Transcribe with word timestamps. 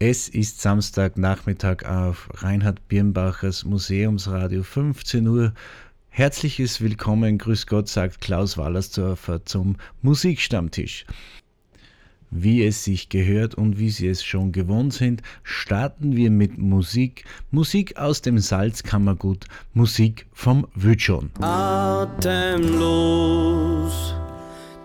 Es 0.00 0.28
ist 0.28 0.60
Samstagnachmittag 0.60 1.84
auf 1.84 2.28
Reinhard 2.34 2.86
Birnbachers 2.86 3.64
Museumsradio 3.64 4.62
15 4.62 5.26
Uhr. 5.26 5.52
Herzliches 6.08 6.80
Willkommen, 6.80 7.36
Grüß 7.36 7.66
Gott, 7.66 7.88
sagt 7.88 8.20
Klaus 8.20 8.56
Wallersdorfer 8.56 9.44
zum 9.44 9.74
Musikstammtisch. 10.02 11.04
Wie 12.30 12.64
es 12.64 12.84
sich 12.84 13.08
gehört 13.08 13.56
und 13.56 13.80
wie 13.80 13.90
Sie 13.90 14.06
es 14.06 14.22
schon 14.22 14.52
gewohnt 14.52 14.94
sind, 14.94 15.22
starten 15.42 16.14
wir 16.14 16.30
mit 16.30 16.58
Musik. 16.58 17.24
Musik 17.50 17.96
aus 17.96 18.22
dem 18.22 18.38
Salzkammergut, 18.38 19.46
Musik 19.74 20.26
vom 20.32 20.68
Wütschon. 20.76 21.32
Atemlos 21.40 22.58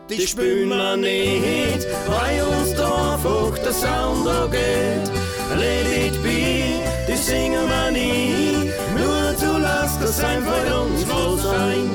die 0.10 0.28
spüren 0.28 0.70
wir 0.70 0.98
nicht, 0.98 1.88
weil 2.08 2.44
uns 2.44 2.74
da 2.76 3.14
einfach 3.14 3.58
der 3.60 3.74
Sound 3.74 4.26
geht. 4.52 5.12
Let 5.58 5.88
it 5.88 6.24
be, 6.24 6.82
die 7.08 7.16
singen 7.16 7.68
wir 7.68 7.92
nie, 7.92 8.72
nur 8.98 9.38
zu 9.38 9.58
Last, 9.58 10.02
das 10.02 10.24
einfach 10.24 10.84
uns 10.84 11.08
wohl 11.08 11.38
sein. 11.38 11.90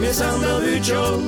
Wir 0.00 0.12
sind 0.12 0.42
da 0.42 0.56
heute 0.56 0.84
schon, 0.84 1.22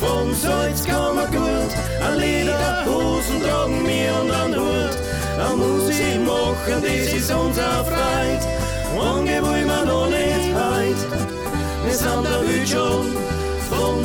vom 0.00 0.34
Salz 0.34 0.86
man 0.86 1.30
gut, 1.30 1.72
an 2.06 2.18
Lederhosen 2.18 3.42
tragen 3.42 3.86
wir 3.86 4.20
und 4.20 4.30
an 4.30 4.54
Hut. 4.54 4.96
An 5.40 5.58
Musik 5.58 6.20
machen, 6.24 6.82
das 6.82 7.12
ist 7.12 7.32
unser 7.32 7.84
Freit, 7.84 8.46
lange 8.96 9.42
wollen 9.42 9.66
wir 9.66 9.84
noch 9.84 10.06
nicht 10.06 10.54
heut. 10.54 11.00
Wir 11.84 11.94
sind 11.94 12.24
da 12.24 12.38
heute 12.38 12.66
schon, 12.66 13.12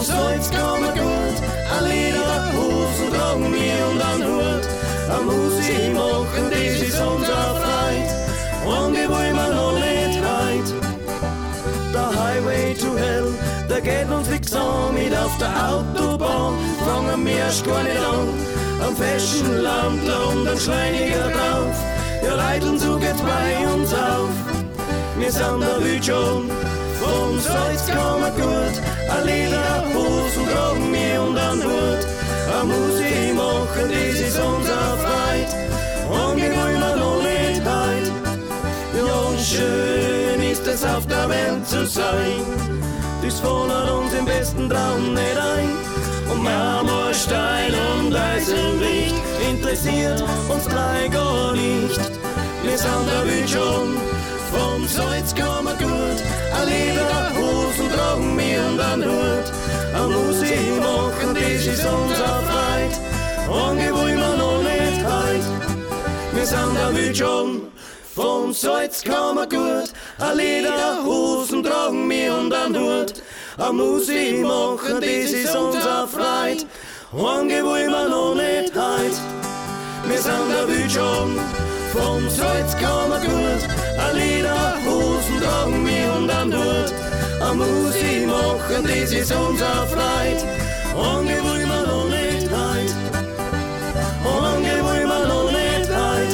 Salz 0.07 0.49
kann 0.49 0.81
man 0.81 0.93
gut, 0.93 1.37
an 1.75 1.83
Lederhosen 1.89 3.09
tragen 3.13 3.53
wir 3.53 3.87
und 3.91 4.01
an 4.01 4.23
Hut. 4.23 4.65
An 5.11 5.25
Musik 5.25 5.93
machen, 5.93 6.49
das 6.49 6.81
ist 6.81 7.01
unser 7.01 7.55
Freit. 7.61 8.09
Lange 8.65 9.09
wollen 9.09 9.35
wir 9.35 9.53
noch 9.53 9.73
nicht 9.73 10.19
heut. 10.19 10.69
Der 11.93 12.23
Highway 12.23 12.73
to 12.75 12.97
Hell, 12.97 13.33
der 13.69 13.81
geht 13.81 14.09
uns 14.09 14.27
fix 14.29 14.53
an 14.53 14.93
mit 14.93 15.13
auf 15.13 15.37
der 15.37 15.51
Autobahn. 15.69 16.53
Fangen 16.85 17.25
wir 17.25 17.37
erst 17.37 17.65
gar 17.65 17.83
nicht 17.83 17.97
an, 17.97 18.29
am 18.87 18.95
festen 18.95 19.57
Landler 19.61 20.27
und 20.29 20.47
ein 20.47 20.57
Schleiniger 20.57 21.29
drauf. 21.29 21.75
Ja, 22.23 22.35
Reiteln, 22.35 22.79
so 22.79 22.97
geht's 22.97 23.21
bei 23.21 23.73
uns 23.73 23.93
auf. 23.93 24.29
Wir 25.17 25.31
sind 25.31 25.65
heute 25.65 26.03
schon 26.03 26.49
vom 26.99 27.39
Salz 27.39 27.87
kommen 27.87 28.31
gut, 28.35 28.81
a 29.09 29.19
Lederhosen 29.21 30.45
tragen 30.51 30.93
wir 30.93 31.21
und 31.21 31.37
an 31.37 31.63
Hut. 31.63 32.03
A 32.59 32.63
Musik 32.63 33.35
machen, 33.35 33.91
das 33.91 34.19
ist 34.19 34.39
unser 34.39 34.97
Freit, 35.03 35.51
angewöhnen 36.09 36.81
wir 36.81 36.95
noch 36.95 37.21
nicht 37.21 37.61
heut. 37.65 38.11
Ja, 38.97 39.43
schön 39.43 40.41
ist 40.51 40.65
es 40.65 40.83
auf 40.83 41.05
der 41.07 41.29
Welt 41.29 41.67
zu 41.67 41.85
sein, 41.85 42.41
das 43.21 43.39
fordert 43.39 43.91
uns 43.91 44.13
im 44.13 44.25
besten 44.25 44.69
Traum 44.69 45.13
nicht 45.13 45.37
ein. 45.37 45.69
Und 46.31 46.43
Marmorstein 46.43 47.73
und 47.99 48.15
Eisenlicht 48.15 49.15
interessiert 49.49 50.23
uns 50.49 50.65
drei 50.65 51.07
gar 51.09 51.53
nicht. 51.53 52.01
Wir 52.63 52.77
sind 52.77 53.07
da 53.07 53.47
schon 53.47 53.97
vom 54.51 54.87
Salz 54.87 55.33
kommen 55.35 55.77
gut, 55.77 56.19
a 56.53 56.63
Lederhosen 56.63 57.89
tragen 57.93 58.37
wir 58.37 58.45
und. 58.45 58.46
Musik 60.57 60.79
machen, 60.79 61.35
das 61.35 61.65
ist 61.65 61.85
unser 61.85 62.41
Freit, 62.49 62.99
Ange 63.47 63.93
wollen 63.93 64.17
wir 64.17 64.35
noch 64.35 64.63
nicht 64.63 65.05
heut. 65.05 65.45
Wir 66.33 66.45
sind 66.45 66.75
da 66.75 66.95
wild 66.95 67.17
schon, 67.17 67.61
vom 68.15 68.53
Salz 68.53 69.03
kommen 69.03 69.47
gut, 69.49 69.91
a 70.19 70.31
Lederhosen 70.31 71.63
tragen 71.63 72.09
wir 72.09 72.33
und 72.35 72.53
an 72.53 72.75
Hut. 72.75 73.13
A 73.57 73.71
Musik 73.71 74.41
machen, 74.41 74.99
das 74.99 75.31
ist 75.31 75.55
unser 75.55 76.07
Freit, 76.07 76.65
Ange 77.13 77.63
wollen 77.63 77.91
wir 77.91 78.09
noch 78.09 78.35
nicht 78.35 78.73
heut. 78.75 79.17
Wir 80.07 80.17
sind 80.17 80.49
da 80.51 80.67
wild 80.67 80.91
schon, 80.91 81.39
vom 81.93 82.29
Salz 82.29 82.73
kommen 82.73 83.21
gut, 83.21 83.63
a 83.99 84.11
Lederhosen 84.11 85.39
tragen 85.39 85.85
wir 85.85 86.15
und 86.17 86.29
an 86.31 86.53
Hut. 86.53 86.66
A 87.39 87.53
Musik 87.53 88.25
machen, 88.27 88.83
das 88.83 89.11
ist 89.11 89.31
unser 89.31 89.87
Freit. 89.87 90.43
Lange 90.95 91.43
wollen 91.43 91.67
wir 91.67 91.85
noch 91.85 92.09
nicht 92.09 92.49
heut. 92.51 92.95
Lange 94.23 94.83
wollen 94.83 95.07
wir 95.07 95.27
noch 95.27 95.51
nicht 95.51 95.89
heut. 95.89 96.33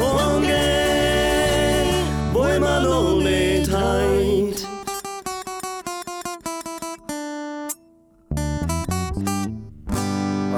Lange 0.00 0.64
wollen 2.32 2.62
wir 2.62 2.80
noch 2.80 3.20
nicht 3.20 3.70
heut. 3.70 4.66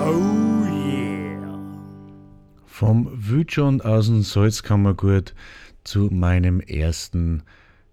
Oh 0.06 0.65
yeah. 0.72 1.59
Vom 2.65 3.10
Wütschon 3.12 3.81
aus 3.81 4.06
dem 4.06 4.22
Salzkammergut 4.22 5.34
zu 5.82 6.09
meinem 6.12 6.60
ersten 6.60 7.43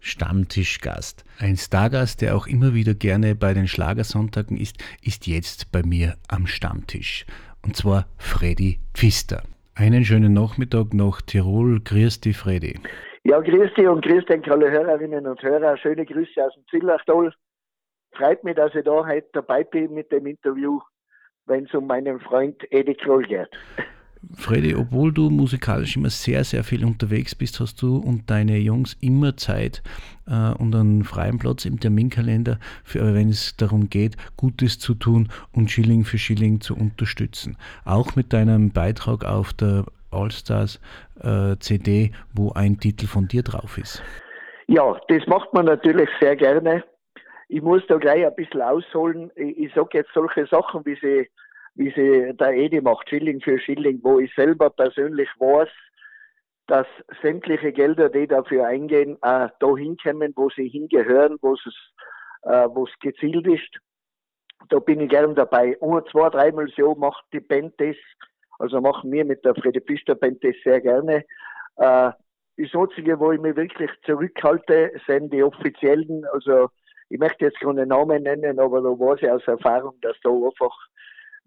Stammtischgast. 0.02 1.26
Ein 1.40 1.58
Stargast, 1.58 2.22
der 2.22 2.36
auch 2.36 2.48
immer 2.48 2.74
wieder 2.74 2.94
gerne 2.94 3.36
bei 3.36 3.54
den 3.54 3.68
Schlagersonntagen 3.68 4.58
ist, 4.58 4.84
ist 5.02 5.28
jetzt 5.28 5.72
bei 5.72 5.84
mir 5.84 6.16
am 6.28 6.48
Stammtisch. 6.48 7.26
Und 7.64 7.76
zwar 7.76 8.08
Freddy 8.18 8.80
Pfister. 8.94 9.44
Einen 9.76 10.06
schönen 10.06 10.34
Nachmittag 10.34 10.94
nach 10.94 11.22
Tirol. 11.22 11.80
Grüß 11.82 12.22
dich, 12.22 12.38
Freddy. 12.38 12.80
Ja, 13.24 13.40
grüß 13.40 13.74
dich 13.74 13.88
und 13.88 14.04
grüß 14.06 14.26
dich 14.26 14.50
alle 14.50 14.72
Hörerinnen 14.72 15.28
und 15.28 15.42
Hörer. 15.44 15.78
Schöne 15.78 16.06
Grüße 16.06 16.44
aus 16.44 16.54
dem 16.56 16.64
Zillachtal. 16.70 17.34
Freut 18.14 18.44
mich, 18.44 18.56
dass 18.56 18.74
ich 18.74 18.86
da 18.86 19.06
heute 19.06 19.28
dabei 19.34 19.64
bin 19.64 19.94
mit 19.94 20.12
dem 20.12 20.26
Interview, 20.26 20.80
wenn 21.46 21.66
es 21.66 21.74
um 21.74 21.88
meinen 21.88 22.20
Freund 22.20 22.72
Eddie 22.72 22.96
Kroll 22.96 23.24
geht. 23.24 23.50
Freddy, 24.36 24.76
obwohl 24.76 25.12
du 25.12 25.30
musikalisch 25.30 25.96
immer 25.96 26.10
sehr, 26.10 26.44
sehr 26.44 26.64
viel 26.64 26.86
unterwegs 26.86 27.36
bist, 27.36 27.60
hast 27.60 27.82
du 27.82 27.98
und 27.98 28.30
deine 28.30 28.58
Jungs 28.58 28.98
immer 29.02 29.38
Zeit 29.38 29.82
äh, 30.28 30.54
und 30.54 30.76
einen 30.76 31.04
freien 31.04 31.40
Platz 31.40 31.66
im 31.66 31.80
Terminkalender, 31.80 32.60
für, 32.84 33.14
wenn 33.14 33.30
es 33.30 33.56
darum 33.58 33.90
geht, 33.90 34.16
Gutes 34.36 34.80
zu 34.80 34.96
tun 34.96 35.30
und 35.54 35.72
Schilling 35.72 36.04
für 36.04 36.18
Schilling 36.18 36.62
zu 36.62 36.76
unterstützen. 36.76 37.58
Auch 37.86 38.16
mit 38.16 38.34
deinem 38.34 38.72
Beitrag 38.72 39.26
auf 39.26 39.54
der 39.54 39.86
Allstars 40.12 40.80
äh, 41.22 41.56
CD, 41.60 42.12
wo 42.34 42.52
ein 42.54 42.80
Titel 42.80 43.08
von 43.08 43.28
dir 43.28 43.44
drauf 43.44 43.78
ist. 43.78 44.04
Ja, 44.68 45.00
das 45.08 45.26
macht 45.28 45.54
man 45.54 45.66
natürlich 45.66 46.10
sehr 46.20 46.36
gerne. 46.36 46.84
Ich 47.50 47.62
muss 47.62 47.82
da 47.88 47.98
gleich 47.98 48.26
ein 48.26 48.36
bisschen 48.36 48.62
ausholen. 48.62 49.32
Ich, 49.36 49.58
ich 49.58 49.74
sage 49.74 50.00
jetzt 50.00 50.10
solche 50.14 50.46
Sachen, 50.48 50.86
wie 50.86 50.98
sie 51.02 51.30
wie 51.78 51.92
sie 51.96 52.34
der 52.36 52.54
Edi 52.54 52.82
macht, 52.82 53.10
Schilling 53.10 53.40
für 53.40 53.60
Schilling, 53.60 54.00
wo 54.04 54.20
ich 54.20 54.34
selber 54.36 54.70
persönlich 54.70 55.30
weiß, 55.40 55.70
dass 56.68 56.88
sämtliche 57.22 57.72
Gelder, 57.72 58.10
die 58.10 58.28
dafür 58.28 58.66
eingehen, 58.66 59.18
auch 59.22 59.50
da 59.60 59.76
hinkommen, 59.76 60.34
wo 60.36 60.50
sie 60.50 60.68
hingehören, 60.68 61.38
wo 61.42 61.54
es, 61.54 61.62
äh, 62.44 62.68
gezielt 63.00 63.48
ist. 63.48 63.78
Da 64.70 64.80
bin 64.80 65.00
ich 65.00 65.10
gern 65.10 65.36
dabei. 65.36 65.78
Ein, 65.80 66.02
zwei, 66.12 66.30
dreimal 66.30 66.68
so 66.76 66.96
macht 66.96 67.24
die 67.32 67.40
Band 67.40 67.74
das, 67.78 67.96
also 68.60 68.82
machen 68.82 69.12
wir 69.12 69.24
mit 69.24 69.46
der 69.46 69.56
Freddy 69.56 69.80
Pfister 69.80 70.16
Band 70.16 70.44
das 70.44 70.56
sehr 70.64 70.82
gerne. 70.82 71.24
Äh, 71.78 72.12
das 72.58 72.74
Einzige, 72.74 73.20
wo 73.20 73.32
ich 73.32 73.40
mich 73.40 73.56
wirklich 73.56 73.92
zurückhalte, 74.04 74.92
sind 75.06 75.32
die 75.32 75.44
offiziellen, 75.44 76.26
also 76.34 76.70
ich 77.10 77.20
möchte 77.20 77.46
jetzt 77.46 77.60
keine 77.60 77.86
Namen 77.86 78.24
nennen, 78.24 78.60
aber 78.60 78.82
da 78.82 78.90
weiß 78.90 79.22
ich 79.22 79.30
aus 79.30 79.48
Erfahrung, 79.48 79.94
dass 80.02 80.18
da 80.24 80.32
einfach 80.32 80.76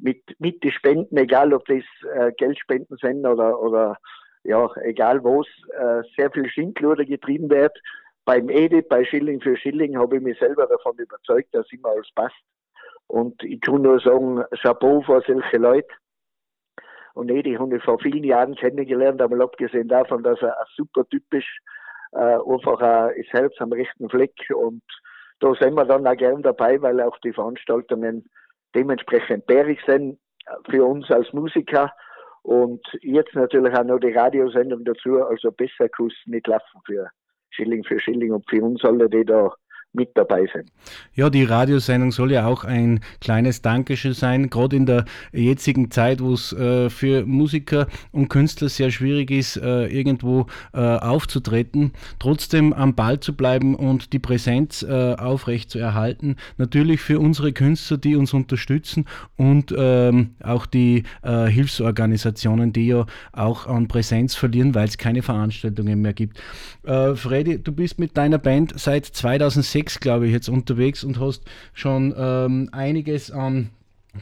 mit, 0.01 0.23
mit 0.39 0.63
den 0.63 0.73
Spenden, 0.73 1.17
egal 1.17 1.53
ob 1.53 1.65
das 1.67 1.85
äh, 2.15 2.33
Geldspenden 2.33 2.97
sind 2.99 3.27
oder, 3.27 3.61
oder 3.61 3.97
ja, 4.43 4.69
egal 4.83 5.23
was, 5.23 5.47
äh, 5.79 6.03
sehr 6.17 6.31
viel 6.31 6.49
Schindluder 6.49 7.05
getrieben 7.05 7.51
wird. 7.51 7.77
Beim 8.25 8.49
Edith, 8.49 8.87
bei 8.89 9.05
Schilling 9.05 9.41
für 9.41 9.57
Schilling, 9.57 9.99
habe 9.99 10.17
ich 10.17 10.23
mich 10.23 10.39
selber 10.39 10.67
davon 10.67 10.97
überzeugt, 10.97 11.55
dass 11.55 11.71
immer 11.73 11.91
alles 11.91 12.09
passt. 12.15 12.37
Und 13.07 13.43
ich 13.43 13.61
kann 13.61 13.83
nur 13.83 14.01
sagen, 14.01 14.45
Chapeau 14.63 15.03
vor 15.03 15.23
solche 15.27 15.57
Leute. 15.57 15.89
Und 17.15 17.31
Edith 17.31 17.59
habe 17.59 17.77
ich 17.77 17.83
vor 17.83 17.99
vielen 17.99 18.25
Jahren 18.25 18.55
kennengelernt, 18.55 19.21
aber 19.21 19.43
abgesehen 19.43 19.89
davon, 19.89 20.23
dass 20.23 20.41
er 20.41 20.57
super 20.77 21.05
Typ 21.09 21.25
ist, 21.35 21.49
äh, 22.13 22.19
einfach 22.19 22.81
ein, 22.81 23.15
das 23.17 23.33
Herz 23.33 23.55
am 23.59 23.73
rechten 23.73 24.09
Fleck. 24.09 24.35
Und 24.55 24.83
da 25.41 25.53
sind 25.55 25.75
wir 25.75 25.85
dann 25.85 26.07
auch 26.07 26.17
gern 26.17 26.43
dabei, 26.43 26.81
weil 26.81 27.01
auch 27.01 27.19
die 27.19 27.33
Veranstaltungen 27.33 28.29
dementsprechend 28.75 29.47
bärig 29.47 29.81
sind 29.87 30.19
für 30.69 30.85
uns 30.85 31.11
als 31.11 31.33
Musiker. 31.33 31.93
Und 32.43 32.81
jetzt 33.03 33.35
natürlich 33.35 33.75
auch 33.75 33.85
noch 33.85 33.99
die 33.99 34.13
Radiosendung 34.13 34.85
dazu, 34.85 35.23
also 35.23 35.53
besser 35.53 35.87
es 35.87 36.15
nicht 36.27 36.47
laufen 36.47 36.81
für 36.87 37.11
Schilling 37.51 37.85
für 37.85 37.99
Schilling 37.99 38.33
und 38.33 38.49
für 38.49 38.63
uns 38.63 38.83
alle, 38.85 39.09
die 39.11 39.25
da 39.25 39.53
mit 39.93 40.11
dabei 40.15 40.47
sein. 40.53 40.67
Ja, 41.15 41.31
die 41.31 41.45
Radiosendung 41.45 42.13
soll 42.13 42.33
ja 42.33 42.47
auch 42.47 42.65
ein 42.65 43.01
kleines 43.21 43.61
Dankeschön 43.61 44.13
sein, 44.13 44.49
gerade 44.49 44.77
in 44.77 44.87
der 44.87 45.05
jetzigen 45.33 45.91
Zeit, 45.91 46.21
wo 46.21 46.35
es 46.35 46.53
äh, 46.53 46.91
für 46.91 47.27
Musiker 47.27 47.89
und 48.13 48.29
Künstler 48.29 48.69
sehr 48.69 48.91
schwierig 48.91 49.31
ist, 49.31 49.57
äh, 49.57 49.87
irgendwo 49.87 50.47
äh, 50.73 50.79
aufzutreten, 50.79 51.93
trotzdem 52.19 52.73
am 52.73 52.95
Ball 52.95 53.19
zu 53.19 53.37
bleiben 53.37 53.75
und 53.75 54.13
die 54.13 54.21
Präsenz 54.21 54.83
äh, 54.83 55.15
aufrecht 55.15 55.71
zu 55.71 55.79
erhalten. 55.79 56.37
Natürlich 56.57 57.01
für 57.01 57.19
unsere 57.19 57.53
Künstler, 57.53 57.99
die 57.99 58.15
uns 58.15 58.33
unterstützen 58.33 59.07
und 59.37 59.75
ähm, 59.77 60.35
auch 60.43 60.67
die 60.67 61.03
äh, 61.23 61.47
Hilfsorganisationen, 61.47 62.73
die 62.73 62.87
ja 62.87 63.07
auch 63.33 63.67
an 63.67 63.89
Präsenz 63.89 64.37
verlieren, 64.37 64.75
weil 64.75 64.87
es 64.87 64.99
keine 64.99 65.23
Veranstaltungen 65.23 66.01
mehr 66.01 66.13
gibt. 66.13 66.41
Äh, 66.85 67.15
Freddy, 67.17 67.59
du 67.59 67.73
bist 67.73 67.99
mit 67.99 68.17
deiner 68.17 68.39
Band 68.39 68.79
seit 68.79 69.07
2006, 69.07 69.80
glaube 69.85 70.27
ich, 70.27 70.33
jetzt 70.33 70.49
unterwegs 70.49 71.05
und 71.05 71.19
hast 71.19 71.45
schon 71.73 72.15
ähm, 72.17 72.69
einiges 72.73 73.31
an 73.31 73.71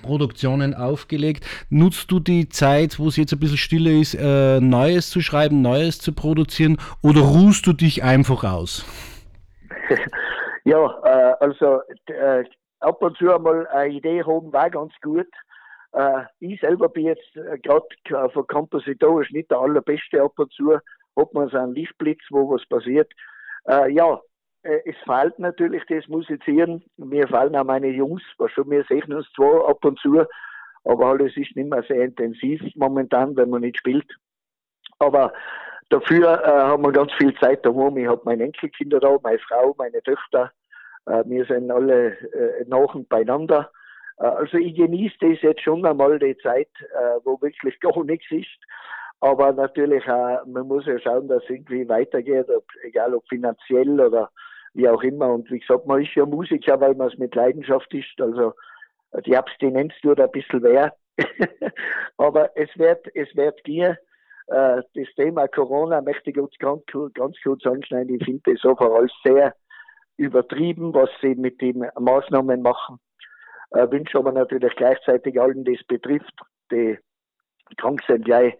Produktionen 0.02 0.74
aufgelegt. 0.74 1.44
Nutzt 1.70 2.10
du 2.10 2.20
die 2.20 2.48
Zeit, 2.48 2.98
wo 2.98 3.08
es 3.08 3.16
jetzt 3.16 3.32
ein 3.32 3.40
bisschen 3.40 3.56
stiller 3.56 3.90
ist, 3.90 4.14
äh, 4.14 4.60
Neues 4.60 5.10
zu 5.10 5.20
schreiben, 5.20 5.62
Neues 5.62 5.98
zu 5.98 6.12
produzieren 6.12 6.76
oder 7.02 7.20
ruhst 7.20 7.66
du 7.66 7.72
dich 7.72 8.02
einfach 8.02 8.44
aus? 8.44 8.84
ja, 10.64 10.84
äh, 11.04 11.34
also 11.40 11.80
äh, 12.06 12.44
ab 12.80 13.02
und 13.02 13.16
zu 13.16 13.34
einmal 13.34 13.66
eine 13.68 13.94
Idee 13.94 14.22
haben 14.22 14.52
war 14.52 14.70
ganz 14.70 14.92
gut. 15.02 15.28
Äh, 15.92 16.22
ich 16.40 16.60
selber 16.60 16.88
bin 16.88 17.06
jetzt 17.06 17.36
äh, 17.36 17.58
gerade 17.58 18.30
von 18.32 18.46
kompositorisch 18.46 19.30
nicht 19.30 19.50
der 19.50 19.58
allerbeste 19.58 20.22
ab 20.22 20.38
und 20.38 20.52
zu, 20.52 20.74
hat 20.74 21.34
man 21.34 21.48
so 21.48 21.56
einen 21.56 21.74
Lichtblitz, 21.74 22.20
wo 22.30 22.50
was 22.50 22.66
passiert. 22.68 23.10
Äh, 23.66 23.92
ja, 23.92 24.20
es 24.84 24.96
fehlt 25.04 25.38
natürlich 25.38 25.82
das 25.88 26.06
Musizieren. 26.08 26.84
Mir 26.96 27.26
fallen 27.28 27.56
auch 27.56 27.64
meine 27.64 27.88
Jungs, 27.88 28.22
was 28.38 28.50
schon 28.52 28.70
wir 28.70 28.84
sehen 28.84 29.12
uns 29.12 29.30
zwar 29.32 29.68
ab 29.68 29.84
und 29.84 29.98
zu, 29.98 30.24
aber 30.84 31.06
alles 31.06 31.36
ist 31.36 31.56
nicht 31.56 31.70
mehr 31.70 31.82
sehr 31.82 32.04
intensiv 32.04 32.60
momentan, 32.74 33.36
wenn 33.36 33.50
man 33.50 33.62
nicht 33.62 33.78
spielt. 33.78 34.10
Aber 34.98 35.32
dafür 35.88 36.42
äh, 36.44 36.48
haben 36.48 36.84
wir 36.84 36.92
ganz 36.92 37.12
viel 37.14 37.34
Zeit 37.38 37.64
daheim. 37.64 37.96
Ich 37.96 38.06
habe 38.06 38.22
meine 38.24 38.44
Enkelkinder 38.44 39.00
da, 39.00 39.16
meine 39.22 39.38
Frau, 39.38 39.74
meine 39.78 40.02
Töchter. 40.02 40.52
Äh, 41.06 41.24
wir 41.26 41.44
sind 41.46 41.70
alle 41.70 42.10
äh, 42.32 42.64
nach 42.66 42.94
und 42.94 43.08
beieinander. 43.08 43.70
Äh, 44.18 44.24
also 44.24 44.58
ich 44.58 44.74
genieße 44.74 45.16
das 45.20 45.42
jetzt 45.42 45.62
schon 45.62 45.84
einmal 45.86 46.18
die 46.18 46.36
Zeit, 46.38 46.70
äh, 46.80 47.20
wo 47.24 47.40
wirklich 47.40 47.78
gar 47.80 48.04
nichts 48.04 48.30
ist. 48.30 48.58
Aber 49.20 49.52
natürlich, 49.52 50.06
äh, 50.06 50.38
man 50.46 50.68
muss 50.68 50.86
ja 50.86 50.98
schauen, 51.00 51.28
dass 51.28 51.42
es 51.44 51.50
irgendwie 51.50 51.88
weitergeht, 51.88 52.48
ob, 52.50 52.64
egal 52.82 53.14
ob 53.14 53.26
finanziell 53.28 54.00
oder 54.00 54.30
wie 54.74 54.88
auch 54.88 55.02
immer. 55.02 55.32
Und 55.32 55.50
wie 55.50 55.58
gesagt, 55.58 55.86
man 55.86 56.02
ist 56.02 56.14
ja 56.14 56.26
Musiker, 56.26 56.80
weil 56.80 56.94
man 56.94 57.08
es 57.08 57.18
mit 57.18 57.34
Leidenschaft 57.34 57.92
ist. 57.94 58.20
Also 58.20 58.52
die 59.26 59.36
Abstinenz 59.36 59.92
tut 60.02 60.20
ein 60.20 60.30
bisschen 60.30 60.62
weh. 60.62 60.88
Aber 62.16 62.56
es 62.56 62.70
wird, 62.76 63.06
es 63.14 63.34
wird 63.34 63.62
gehen. 63.64 63.96
Äh, 64.48 64.82
das 64.94 65.14
Thema 65.16 65.48
Corona 65.48 66.00
möchte 66.00 66.30
ich 66.30 66.36
ganz, 66.36 66.82
ganz, 67.14 67.36
kurz 67.42 67.66
anschneiden. 67.66 68.16
Ich 68.16 68.24
finde 68.24 68.52
das 68.52 68.64
overall 68.64 69.08
sehr 69.24 69.54
übertrieben, 70.16 70.94
was 70.94 71.10
sie 71.20 71.34
mit 71.34 71.60
den 71.60 71.86
Maßnahmen 71.98 72.62
machen. 72.62 72.98
Äh, 73.70 73.90
wünsche 73.90 74.18
aber 74.18 74.32
natürlich 74.32 74.74
gleichzeitig 74.76 75.40
allen, 75.40 75.64
die 75.64 75.74
es 75.74 75.84
betrifft, 75.86 76.34
die 76.72 76.98
krank 77.76 78.00
sind, 78.06 78.24
gleich 78.24 78.54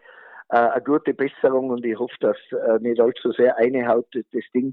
äh, 0.51 0.57
eine 0.57 0.83
gute 0.83 1.15
Besserung 1.15 1.71
und 1.71 1.85
ich 1.85 1.99
hoffe, 1.99 2.17
dass 2.21 2.37
äh, 2.53 2.79
nicht 2.81 3.01
allzu 3.01 3.33
sehr 3.33 3.57
eine 3.57 3.87
Haut 3.89 4.07
das 4.13 4.45
Ding. 4.55 4.73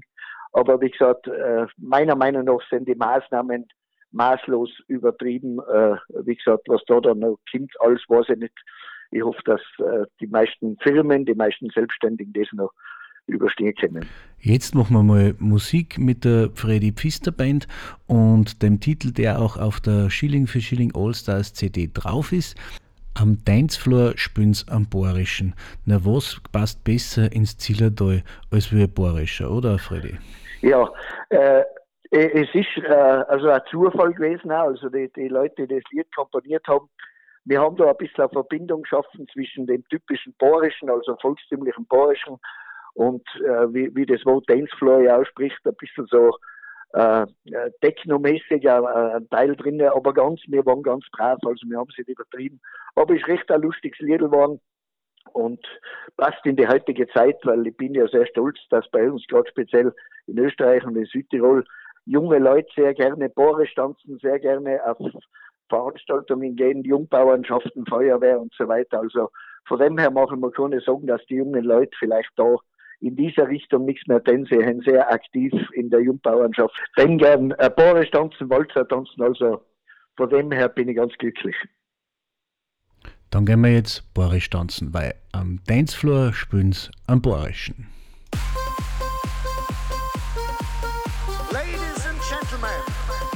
Aber 0.56 0.80
wie 0.80 0.88
gesagt, 0.90 1.28
äh, 1.28 1.66
meiner 1.76 2.16
Meinung 2.16 2.44
nach 2.44 2.60
sind 2.70 2.88
die 2.88 2.94
Maßnahmen 2.94 3.66
maßlos 4.12 4.70
übertrieben. 4.88 5.58
Äh, 5.58 5.96
wie 6.24 6.34
gesagt, 6.34 6.62
was 6.68 6.80
da 6.86 6.98
dann 6.98 7.18
noch 7.18 7.36
kommt, 7.52 7.70
alles 7.80 8.00
weiß 8.08 8.30
ich 8.30 8.38
nicht. 8.38 8.54
Ich 9.10 9.22
hoffe, 9.22 9.42
dass 9.44 9.60
äh, 9.80 10.06
die 10.18 10.26
meisten 10.26 10.78
Firmen, 10.78 11.26
die 11.26 11.34
meisten 11.34 11.68
Selbstständigen 11.74 12.32
das 12.32 12.48
noch 12.52 12.72
überstehen 13.26 13.74
können. 13.74 14.06
Jetzt 14.38 14.74
machen 14.74 14.96
wir 14.96 15.02
mal 15.02 15.34
Musik 15.40 15.98
mit 15.98 16.24
der 16.24 16.48
Freddy 16.54 16.90
Pfister 16.92 17.32
Band 17.32 17.68
und 18.06 18.62
dem 18.62 18.80
Titel, 18.80 19.12
der 19.12 19.38
auch 19.42 19.58
auf 19.58 19.80
der 19.80 20.08
Schilling 20.08 20.46
für 20.46 20.62
Schilling 20.62 20.92
All-Stars 20.94 21.52
CD 21.52 21.90
drauf 21.92 22.32
ist. 22.32 22.56
Am 23.12 23.44
Dancefloor 23.44 24.14
spüren's 24.16 24.66
am 24.68 24.86
Bohrischen. 24.86 25.54
Na, 25.84 26.02
was 26.02 26.40
passt 26.50 26.82
besser 26.82 27.30
ins 27.30 27.58
Zillertal 27.58 28.22
als 28.50 28.72
wie 28.72 28.84
ein 28.84 28.90
Bohrischer, 28.90 29.50
oder 29.50 29.78
Freddy? 29.78 30.16
Ja, 30.62 30.92
äh, 31.30 31.64
es 32.10 32.48
ist 32.54 32.76
äh, 32.84 32.92
also 32.92 33.48
ein 33.48 33.60
Zufall 33.70 34.12
gewesen, 34.14 34.50
auch. 34.52 34.68
also 34.68 34.88
die, 34.88 35.10
die 35.14 35.28
Leute, 35.28 35.66
die 35.66 35.74
das 35.74 35.84
Lied 35.90 36.14
komponiert 36.14 36.66
haben, 36.66 36.88
wir 37.44 37.60
haben 37.60 37.76
da 37.76 37.90
ein 37.90 37.96
bisschen 37.96 38.24
eine 38.24 38.30
Verbindung 38.30 38.82
geschaffen 38.82 39.26
zwischen 39.32 39.66
dem 39.66 39.84
typischen 39.88 40.34
Bohrischen, 40.38 40.90
also 40.90 41.16
volkstümlichen 41.20 41.86
Bohrischen 41.86 42.38
und 42.94 43.22
äh, 43.36 43.72
wie, 43.72 43.94
wie 43.94 44.06
das 44.06 44.24
Wort 44.24 44.48
Dancefloor 44.48 45.00
ja 45.02 45.16
ausspricht, 45.16 45.58
ein 45.64 45.76
bisschen 45.76 46.06
so 46.10 46.32
äh, 46.94 47.22
äh, 47.22 47.70
technomäßig 47.82 48.64
äh, 48.64 48.70
ein 48.70 49.28
Teil 49.28 49.54
drin, 49.56 49.82
aber 49.82 50.12
ganz, 50.12 50.40
wir 50.48 50.64
waren 50.66 50.82
ganz 50.82 51.04
brav, 51.12 51.38
also 51.44 51.68
wir 51.68 51.78
haben 51.78 51.88
es 51.90 51.98
nicht 51.98 52.08
übertrieben. 52.08 52.60
Aber 52.94 53.14
ist 53.14 53.28
recht 53.28 53.50
ein 53.50 53.62
lustiges 53.62 53.98
Lied 54.00 54.20
geworden 54.20 54.60
und 55.32 55.60
passt 56.16 56.44
in 56.44 56.56
die 56.56 56.66
heutige 56.66 57.06
Zeit, 57.08 57.38
weil 57.44 57.66
ich 57.66 57.76
bin 57.76 57.94
ja 57.94 58.06
sehr 58.08 58.26
stolz, 58.26 58.58
dass 58.70 58.88
bei 58.90 59.10
uns 59.10 59.26
gerade 59.26 59.48
speziell 59.48 59.94
in 60.26 60.38
Österreich 60.38 60.84
und 60.84 60.96
in 60.96 61.04
Südtirol 61.06 61.64
junge 62.04 62.38
Leute 62.38 62.68
sehr 62.74 62.94
gerne 62.94 63.28
Bohre 63.28 63.66
tanzen, 63.74 64.18
sehr 64.20 64.38
gerne 64.38 64.80
auf 64.84 64.98
Veranstaltungen 65.68 66.54
gehen, 66.56 66.82
Jungbauernschaften, 66.84 67.86
Feuerwehr 67.86 68.40
und 68.40 68.54
so 68.54 68.68
weiter. 68.68 69.00
Also 69.00 69.30
von 69.66 69.78
dem 69.78 69.98
her 69.98 70.10
machen 70.10 70.40
wir 70.40 70.50
keine 70.52 70.80
Sorgen, 70.80 71.08
dass 71.08 71.24
die 71.26 71.36
jungen 71.36 71.64
Leute 71.64 71.90
vielleicht 71.98 72.30
da 72.36 72.56
in 73.00 73.16
dieser 73.16 73.48
Richtung 73.48 73.84
nichts 73.84 74.06
mehr 74.06 74.20
denn 74.20 74.46
sie 74.46 74.58
sind 74.58 74.84
sehr 74.84 75.12
aktiv 75.12 75.52
in 75.72 75.90
der 75.90 76.00
Jungbauernschaft. 76.00 76.74
Denn 76.96 77.18
gern 77.18 77.50
äh, 77.58 77.68
Bohre 77.68 78.08
tanzen, 78.10 78.48
Walzer 78.48 78.86
tanzen, 78.88 79.22
also 79.22 79.60
von 80.16 80.30
dem 80.30 80.50
her 80.50 80.68
bin 80.68 80.88
ich 80.88 80.96
ganz 80.96 81.12
glücklich. 81.18 81.56
Dann 83.30 83.44
gehen 83.44 83.60
wir 83.60 83.72
jetzt 83.72 84.02
Borisch 84.14 84.48
tanzen, 84.50 84.94
weil 84.94 85.14
am 85.32 85.60
Dancefloor 85.66 86.32
spielen 86.32 86.72
sie 86.72 86.90
am 87.06 87.20
Borischen. 87.20 87.88
Ladies 91.52 92.06
and 92.06 92.18
gentlemen, 92.28 92.80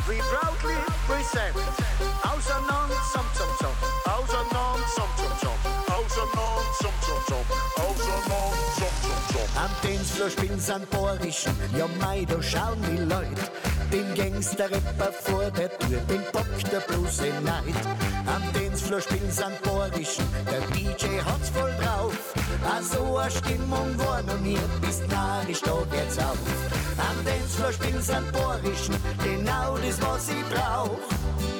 we 0.07 0.19
proudly 0.31 0.77
present 1.07 1.80
Am 9.63 9.71
Dancefloor 9.83 10.31
spielen 10.31 10.59
sie 10.59 10.73
am 10.73 10.87
Borischen, 10.87 11.53
ja 11.77 11.87
mei, 12.01 12.25
da 12.25 12.43
schauen 12.43 12.81
die 12.91 13.03
Leute. 13.03 13.45
Den 13.93 14.15
Gangster-Rapper 14.15 15.13
vor 15.13 15.51
der 15.51 15.69
Tür, 15.79 16.01
den 16.09 16.23
Bock 16.33 16.49
der 16.73 16.81
bloße 16.81 17.27
Neid. 17.45 17.77
Am 18.25 18.43
Dancefloor 18.55 19.03
spielen 19.03 19.31
sie 19.31 19.45
am 19.45 19.53
Borischen, 19.63 20.25
der 20.51 20.63
DJ 20.75 21.21
hat's 21.23 21.51
voll 21.51 21.73
drauf. 21.83 22.35
A 22.65 22.83
so 22.83 23.19
a 23.19 23.29
Stimmung 23.29 23.99
war 23.99 24.23
noch 24.23 24.41
nie, 24.41 24.59
bis 24.81 25.01
narrisch, 25.09 25.61
da 25.61 25.77
geht's 25.93 26.17
auf. 26.19 26.39
Am 26.97 27.25
Dancefloor 27.27 27.73
spielen 27.75 28.01
sie 28.01 28.15
am 28.15 28.25
Borischen, 28.33 28.97
genau 29.23 29.77
das, 29.77 30.01
was 30.01 30.31
ich 30.31 30.45
brauch. 30.55 31.60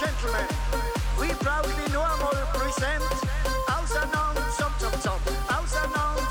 Gentlemen, 0.00 0.48
we 1.20 1.28
proudly 1.44 1.92
normal 1.92 2.32
present 2.56 3.04
Auseinander, 3.68 4.40
zum, 4.56 4.72
zum, 4.78 4.92
zum. 5.04 5.20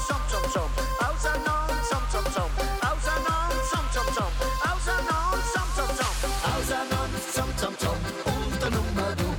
Zum, 0.08 0.22
zum, 0.32 0.44
zum. 0.52 0.70
Auseinander, 1.06 1.78
zum, 1.88 2.04
zum, 2.10 2.26
zum. 2.34 2.50
Auseinander, 2.90 3.62
zum, 3.70 3.86
zum, 3.94 4.08
zum. 4.16 4.32
Auseinander, 4.70 5.38
zum, 5.54 5.68
zum, 5.78 5.90
zum. 6.00 6.32
Auseinander, 6.50 7.22
zum, 7.36 7.50
zum, 7.58 7.78
zum. 7.78 7.98
Und 8.34 8.62
der 8.62 8.72
Nummer 8.72 9.16
dumm. 9.20 9.38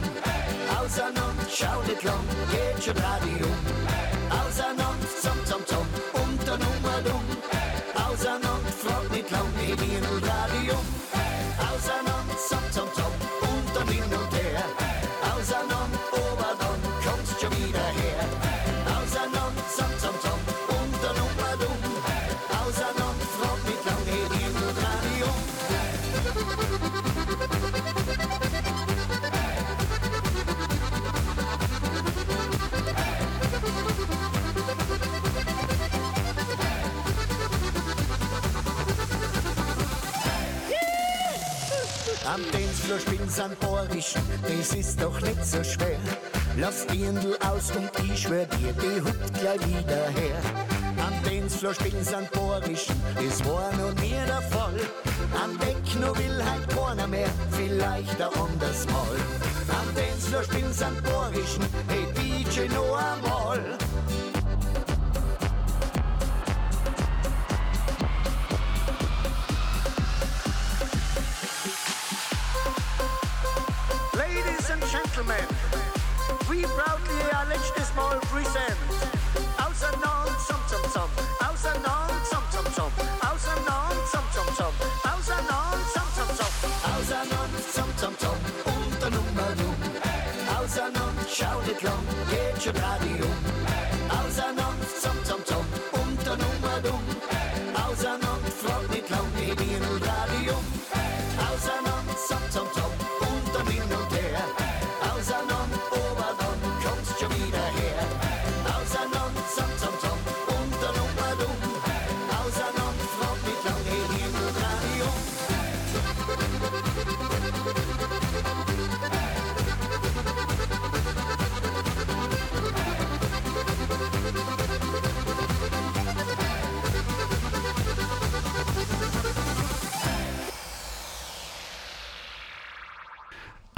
Auseinander, 0.79 1.47
schau 1.51 1.83
nicht 1.83 2.03
lang, 2.05 2.25
geht 2.53 2.85
schon 2.85 2.97
Radio. 2.99 3.47
Am 42.33 42.43
Dancefloor 42.53 43.01
spielen 43.01 43.29
sind 43.29 43.59
Borischen, 43.59 44.23
das 44.43 44.73
ist 44.73 45.03
doch 45.03 45.21
nicht 45.21 45.45
so 45.45 45.65
schwer. 45.65 45.99
Lass 46.57 46.87
Dirndl 46.87 47.37
aus 47.41 47.73
und 47.75 47.91
ich 48.05 48.23
schwör 48.23 48.47
dir, 48.47 48.73
die 48.73 49.01
hupt 49.01 49.35
gleich 49.41 49.67
wieder 49.67 50.07
her. 50.11 50.41
Am 51.05 51.13
Dancefloor 51.25 51.75
spielen 51.75 52.05
sind 52.05 52.31
Borischen, 52.31 52.95
das 53.17 53.45
war 53.45 53.73
noch 53.73 54.01
nie 54.01 54.15
der 54.29 54.43
Fall. 54.43 54.79
Am 55.43 55.59
Techno 55.59 56.17
will 56.17 56.45
halt 56.49 56.69
keiner 56.69 57.09
mehr, 57.09 57.31
vielleicht 57.51 58.23
ein 58.23 58.29
anderes 58.29 58.87
Mal. 58.87 59.17
Am 59.81 59.93
Dancefloor 59.97 60.45
spielen 60.45 60.73
sind 60.73 61.03
Borischen, 61.03 61.67
hey 61.89 62.07
DJ 62.15 62.73
noch 62.73 62.97
einmal. 62.97 63.80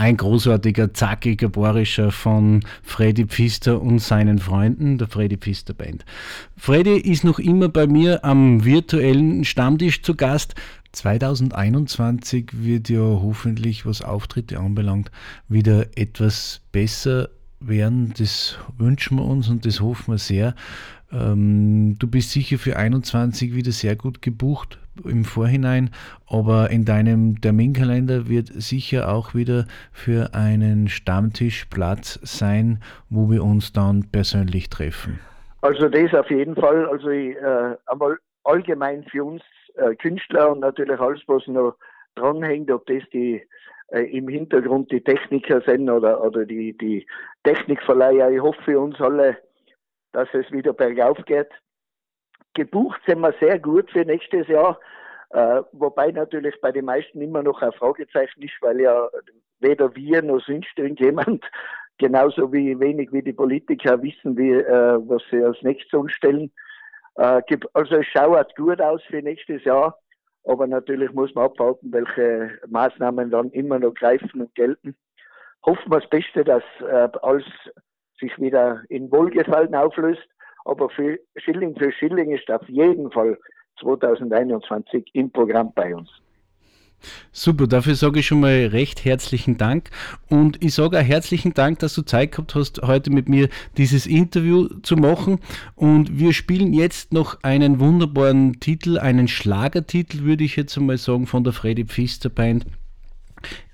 Ein 0.02 0.16
großartiger, 0.16 0.92
zackiger 0.94 1.48
Bohrischer 1.48 2.10
von 2.10 2.64
Freddy 2.82 3.24
Pfister 3.24 3.80
und 3.80 4.00
seinen 4.00 4.40
Freunden, 4.40 4.98
der 4.98 5.06
Freddy 5.06 5.36
Pfister 5.36 5.74
Band. 5.74 6.04
Freddy 6.56 6.96
ist 6.96 7.22
noch 7.22 7.38
immer 7.38 7.68
bei 7.68 7.86
mir 7.86 8.24
am 8.24 8.64
virtuellen 8.64 9.44
Stammtisch 9.44 10.02
zu 10.02 10.16
Gast. 10.16 10.56
2021 10.90 12.50
wird 12.52 12.88
ja 12.88 12.98
hoffentlich, 12.98 13.86
was 13.86 14.02
Auftritte 14.02 14.58
anbelangt, 14.58 15.12
wieder 15.48 15.86
etwas 15.96 16.62
besser 16.72 17.28
werden. 17.60 18.12
Das 18.18 18.58
wünschen 18.76 19.18
wir 19.18 19.24
uns 19.24 19.48
und 19.48 19.64
das 19.64 19.80
hoffen 19.80 20.14
wir 20.14 20.18
sehr. 20.18 20.56
Ähm, 21.12 21.94
du 22.00 22.08
bist 22.08 22.32
sicher 22.32 22.58
für 22.58 22.76
21 22.76 23.54
wieder 23.54 23.70
sehr 23.70 23.94
gut 23.94 24.20
gebucht 24.20 24.80
im 25.04 25.24
Vorhinein, 25.24 25.90
aber 26.28 26.70
in 26.70 26.84
deinem 26.84 27.40
Terminkalender 27.40 28.28
wird 28.28 28.48
sicher 28.48 29.12
auch 29.12 29.34
wieder 29.34 29.66
für 29.92 30.34
einen 30.34 30.88
Stammtisch 30.88 31.66
Platz 31.66 32.18
sein, 32.22 32.80
wo 33.10 33.30
wir 33.30 33.42
uns 33.44 33.72
dann 33.72 34.10
persönlich 34.10 34.70
treffen. 34.70 35.20
Also 35.62 35.88
das 35.88 36.12
auf 36.14 36.28
jeden 36.30 36.56
Fall. 36.56 36.86
Also 36.86 37.08
ich, 37.08 37.36
äh, 37.36 37.76
einmal 37.86 38.18
allgemein 38.44 39.04
für 39.04 39.24
uns 39.24 39.42
äh, 39.76 39.94
Künstler 39.94 40.50
und 40.50 40.60
natürlich 40.60 40.98
alles, 40.98 41.20
was 41.26 41.46
noch 41.46 41.76
dranhängt, 42.14 42.70
ob 42.70 42.86
das 42.86 43.02
die 43.12 43.42
äh, 43.88 44.02
im 44.16 44.28
Hintergrund 44.28 44.90
die 44.90 45.02
Techniker 45.02 45.60
sind 45.62 45.88
oder, 45.88 46.22
oder 46.22 46.44
die, 46.44 46.76
die 46.76 47.06
Technikverleiher. 47.44 48.30
Ich 48.30 48.40
hoffe 48.40 48.60
für 48.64 48.80
uns 48.80 49.00
alle, 49.00 49.36
dass 50.12 50.28
es 50.32 50.50
wieder 50.50 50.72
bergauf 50.72 51.18
geht. 51.26 51.48
Gebucht 52.54 53.00
sind 53.06 53.20
wir 53.20 53.34
sehr 53.40 53.58
gut 53.58 53.90
für 53.90 54.04
nächstes 54.04 54.46
Jahr, 54.48 54.78
äh, 55.30 55.62
wobei 55.72 56.10
natürlich 56.10 56.60
bei 56.60 56.72
den 56.72 56.84
meisten 56.84 57.20
immer 57.20 57.42
noch 57.42 57.62
ein 57.62 57.72
Fragezeichen 57.72 58.42
ist, 58.42 58.54
weil 58.60 58.80
ja 58.80 59.08
weder 59.60 59.94
wir 59.94 60.22
noch 60.22 60.40
sonst 60.44 60.76
irgendjemand, 60.76 61.44
genauso 61.98 62.52
wie 62.52 62.78
wenig 62.78 63.12
wie 63.12 63.22
die 63.22 63.32
Politiker 63.32 64.02
wissen, 64.02 64.36
wie, 64.36 64.52
äh, 64.52 64.98
was 65.08 65.22
sie 65.30 65.42
als 65.42 65.62
nächstes 65.62 65.98
umstellen. 65.98 66.52
Äh, 67.16 67.42
also 67.72 67.96
es 67.96 68.06
schaut 68.06 68.54
gut 68.56 68.80
aus 68.80 69.02
für 69.04 69.22
nächstes 69.22 69.64
Jahr, 69.64 69.98
aber 70.44 70.66
natürlich 70.66 71.12
muss 71.12 71.34
man 71.34 71.44
abwarten, 71.44 71.92
welche 71.92 72.58
Maßnahmen 72.68 73.30
dann 73.30 73.50
immer 73.50 73.78
noch 73.78 73.94
greifen 73.94 74.42
und 74.42 74.54
gelten. 74.54 74.96
Hoffen 75.64 75.92
wir 75.92 76.00
das 76.00 76.10
Beste, 76.10 76.44
dass 76.44 76.64
äh, 76.80 77.08
alles 77.22 77.44
sich 78.18 78.36
wieder 78.38 78.82
in 78.88 79.10
Wohlgefallen 79.10 79.74
auflöst, 79.74 80.26
aber 80.64 80.88
für 80.90 81.18
Schilling 81.36 81.76
für 81.76 81.92
Schilling 81.92 82.30
ist 82.30 82.50
auf 82.50 82.68
jeden 82.68 83.10
Fall 83.10 83.38
2021 83.80 85.10
im 85.14 85.30
Programm 85.30 85.72
bei 85.74 85.94
uns. 85.94 86.08
Super, 87.32 87.66
dafür 87.66 87.94
sage 87.94 88.20
ich 88.20 88.26
schon 88.26 88.40
mal 88.40 88.66
recht 88.66 89.04
herzlichen 89.04 89.58
Dank 89.58 89.90
und 90.28 90.62
ich 90.62 90.74
sage 90.74 90.98
auch 90.98 91.02
herzlichen 91.02 91.52
Dank, 91.52 91.80
dass 91.80 91.94
du 91.94 92.02
Zeit 92.02 92.32
gehabt 92.32 92.54
hast, 92.54 92.80
heute 92.82 93.10
mit 93.10 93.28
mir 93.28 93.48
dieses 93.76 94.06
Interview 94.06 94.68
zu 94.82 94.96
machen 94.96 95.40
und 95.74 96.18
wir 96.18 96.32
spielen 96.32 96.72
jetzt 96.72 97.12
noch 97.12 97.42
einen 97.42 97.80
wunderbaren 97.80 98.60
Titel, 98.60 98.98
einen 98.98 99.26
Schlagertitel, 99.26 100.22
würde 100.22 100.44
ich 100.44 100.54
jetzt 100.56 100.76
einmal 100.78 100.98
sagen, 100.98 101.26
von 101.26 101.42
der 101.42 101.52
Freddy 101.52 101.84
Pfister 101.84 102.28
Band. 102.28 102.66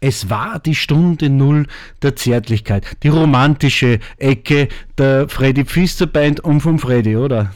Es 0.00 0.30
war 0.30 0.58
die 0.58 0.74
Stunde 0.74 1.30
Null 1.30 1.66
der 2.02 2.16
Zärtlichkeit, 2.16 2.84
die 3.02 3.08
romantische 3.08 3.98
Ecke 4.18 4.68
der 4.98 5.28
Freddy 5.28 5.64
Pfister 5.64 6.06
Band 6.06 6.40
und 6.40 6.60
vom 6.60 6.78
Freddy, 6.78 7.16
oder? 7.16 7.50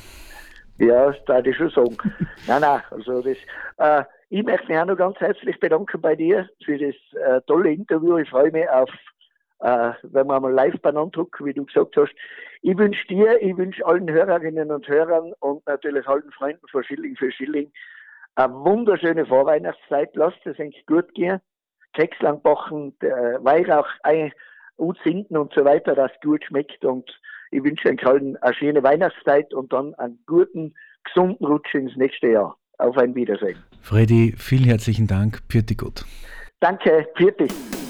Ja, 0.78 1.10
das 1.10 1.24
darf 1.26 1.46
ich 1.46 1.56
schon 1.56 1.70
sagen. 1.70 1.96
nein, 2.46 2.60
nein, 2.60 2.80
also 2.90 3.22
das, 3.22 3.36
äh, 3.78 4.04
ich 4.30 4.42
möchte 4.44 4.68
mich 4.68 4.78
auch 4.78 4.86
noch 4.86 4.96
ganz 4.96 5.18
herzlich 5.20 5.58
bedanken 5.60 6.00
bei 6.00 6.16
dir 6.16 6.48
für 6.64 6.78
das 6.78 6.94
äh, 7.22 7.40
tolle 7.46 7.72
Interview. 7.72 8.18
Ich 8.18 8.30
freue 8.30 8.50
mich 8.50 8.68
auf, 8.68 8.90
äh, 9.60 9.92
wenn 10.02 10.26
wir 10.26 10.40
mal 10.40 10.52
live 10.52 10.80
beieinander 10.80 11.20
hocken, 11.20 11.46
wie 11.46 11.52
du 11.52 11.64
gesagt 11.64 11.96
hast. 11.96 12.12
Ich 12.62 12.76
wünsche 12.76 13.06
dir, 13.08 13.40
ich 13.42 13.56
wünsche 13.56 13.84
allen 13.84 14.10
Hörerinnen 14.10 14.70
und 14.70 14.88
Hörern 14.88 15.32
und 15.40 15.66
natürlich 15.66 16.06
allen 16.08 16.30
Freunden 16.32 16.66
von 16.68 16.82
Schilling 16.82 17.16
für 17.16 17.30
Schilling 17.30 17.70
eine 18.34 18.54
wunderschöne 18.54 19.26
Vorweihnachtszeit. 19.26 20.10
Lasst 20.14 20.44
es 20.46 20.58
euch 20.58 20.84
gut 20.86 21.12
gehen. 21.14 21.40
Keks 21.94 22.18
lang 22.20 22.40
backen, 22.42 22.94
äh, 23.00 23.42
Weihrauch 23.44 23.88
ein, 24.02 24.32
gut 24.76 24.98
sinken 25.04 25.36
und 25.36 25.52
so 25.54 25.64
weiter, 25.64 25.94
das 25.94 26.10
gut 26.22 26.44
schmeckt 26.44 26.84
und 26.84 27.10
ich 27.50 27.62
wünsche 27.62 27.88
euch 27.90 28.04
allen 28.06 28.36
eine 28.38 28.54
schöne 28.54 28.82
Weihnachtszeit 28.82 29.52
und 29.52 29.72
dann 29.72 29.94
einen 29.94 30.18
guten, 30.26 30.74
gesunden 31.04 31.46
Rutsch 31.46 31.74
ins 31.74 31.96
nächste 31.96 32.28
Jahr. 32.28 32.56
Auf 32.78 32.96
ein 32.96 33.14
Wiedersehen. 33.14 33.62
Freddy, 33.80 34.34
vielen 34.36 34.64
herzlichen 34.64 35.06
Dank. 35.06 35.46
Pürti 35.48 35.76
gut. 35.76 36.04
Danke, 36.60 37.06
für 37.16 37.81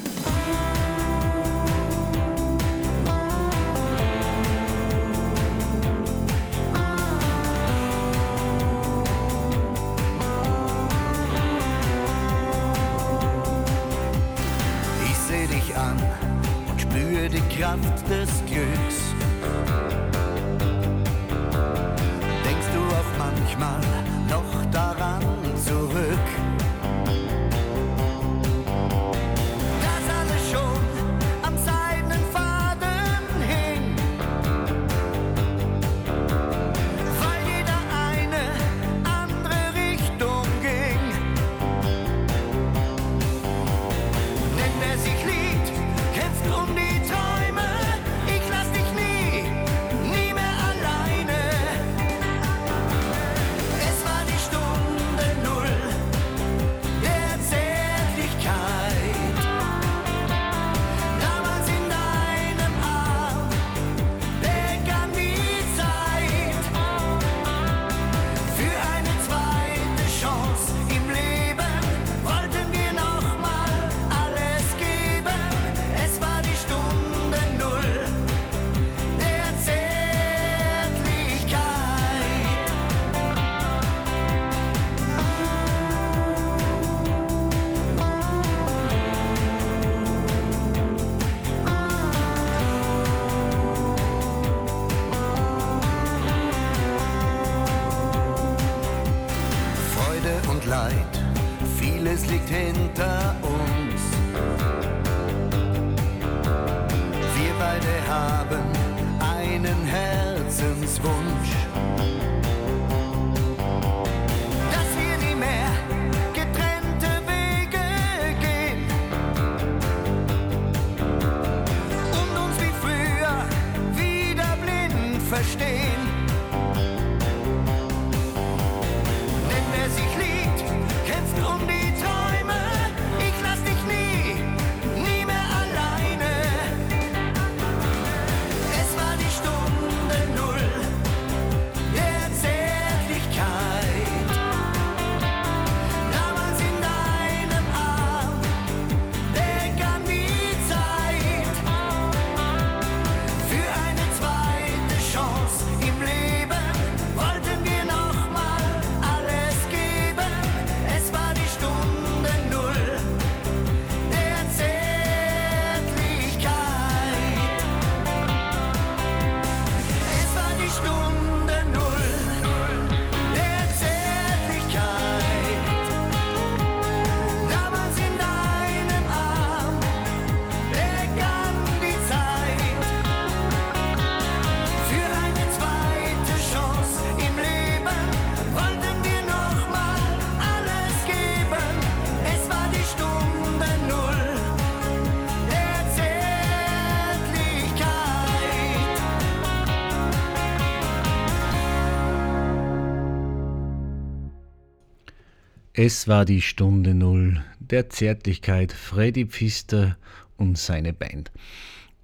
Es 205.85 206.07
war 206.07 206.25
die 206.25 206.42
Stunde 206.42 206.95
Null 206.95 207.42
der 207.59 207.90
Zärtlichkeit 207.90 208.71
Freddy 208.71 209.27
Pfister 209.27 209.97
und 210.37 210.57
seine 210.57 210.92
Band. 210.92 211.33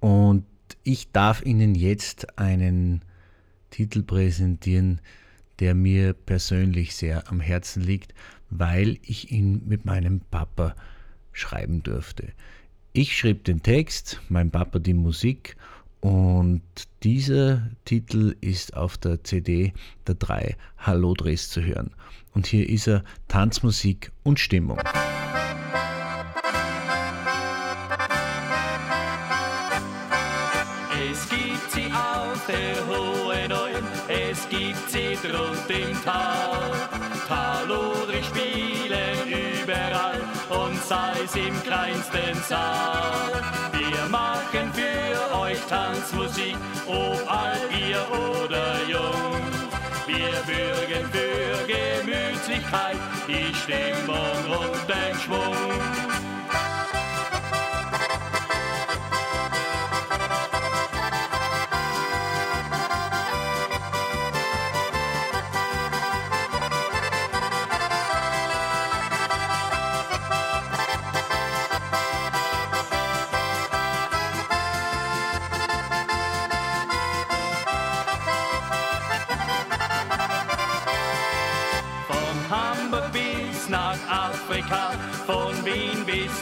Und 0.01 0.43
ich 0.83 1.13
darf 1.13 1.45
Ihnen 1.45 1.75
jetzt 1.75 2.37
einen 2.37 3.03
Titel 3.69 4.03
präsentieren, 4.03 4.99
der 5.59 5.75
mir 5.75 6.11
persönlich 6.11 6.93
sehr 6.93 7.29
am 7.31 7.39
Herzen 7.39 7.81
liegt, 7.81 8.13
weil 8.49 8.97
ich 9.01 9.31
ihn 9.31 9.61
mit 9.65 9.85
meinem 9.85 10.19
Papa 10.29 10.75
schreiben 11.31 11.81
durfte. 11.81 12.33
Ich 12.91 13.17
schrieb 13.17 13.45
den 13.45 13.63
Text, 13.63 14.19
mein 14.27 14.51
Papa 14.51 14.79
die 14.79 14.93
Musik 14.93 15.55
und 16.01 16.61
dieser 17.03 17.69
Titel 17.85 18.35
ist 18.41 18.75
auf 18.75 18.97
der 18.97 19.23
CD 19.23 19.73
der 20.07 20.15
drei 20.15 20.55
Hallodrehs 20.77 21.49
zu 21.49 21.61
hören. 21.61 21.91
Und 22.33 22.47
hier 22.47 22.69
ist 22.69 22.87
er 22.87 23.03
Tanzmusik 23.27 24.11
und 24.23 24.39
Stimmung. 24.39 24.79
Es 31.11 31.27
gibt 31.29 31.71
sie 31.71 31.91
auf 31.91 32.45
der 32.47 32.87
hohen 32.87 33.51
Alm, 33.51 33.85
es 34.07 34.47
gibt 34.49 34.89
sie 34.89 35.17
drunter 35.21 35.89
im 35.89 36.03
Tal. 36.03 36.71
Talodri 37.27 38.23
spielen 38.23 39.63
überall 39.63 40.21
und 40.49 40.81
sei 40.83 41.13
es 41.23 41.35
im 41.35 41.61
kleinsten 41.63 42.35
Saal. 42.47 43.31
Wir 43.73 44.09
machen 44.09 44.68
euch 45.59 45.65
Tanzmusik, 45.67 46.55
ob 46.87 47.31
alt 47.31 47.69
ihr 47.71 48.05
oder 48.11 48.83
jung. 48.87 49.41
Wir 50.07 50.41
bürgen 50.45 51.09
für 51.11 51.67
Gemütlichkeit, 51.67 52.97
die 53.27 53.53
Stimmung 53.55 54.59
und 54.59 54.89
den 54.89 55.19
Schwung. 55.19 56.28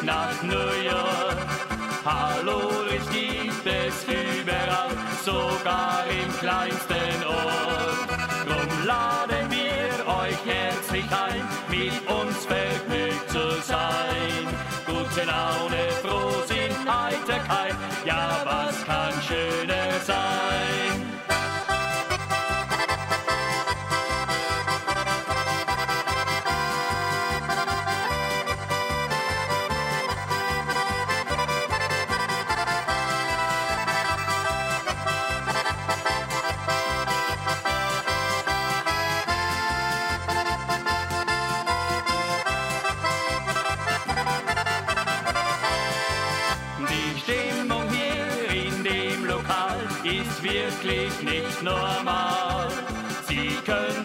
Nach 0.08 0.42
New 0.42 0.72
York. 0.92 1.38
Hallo, 2.06 2.62
es 2.98 3.06
gibt 3.10 3.66
es 3.66 3.96
überall, 4.06 4.96
sogar 5.26 6.06
im 6.08 6.32
kleinsten 6.40 7.20
Ort. 7.28 8.08
Drum 8.48 8.86
laden 8.86 9.52
wir 9.52 10.08
euch 10.22 10.40
herzlich 10.46 11.06
ein, 11.12 11.44
mit 11.70 11.98
uns 12.10 12.38
vergnügt 12.46 13.30
zu 13.30 13.62
sein. 13.62 14.44
Gute 14.86 15.26
Laune, 15.26 15.84
Frohsinn, 16.02 16.74
Heiterkeit, 16.88 17.76
ja, 18.06 18.42
was 18.46 18.86
kann 18.86 19.14
schöner 19.28 20.00
sein? 20.06 21.07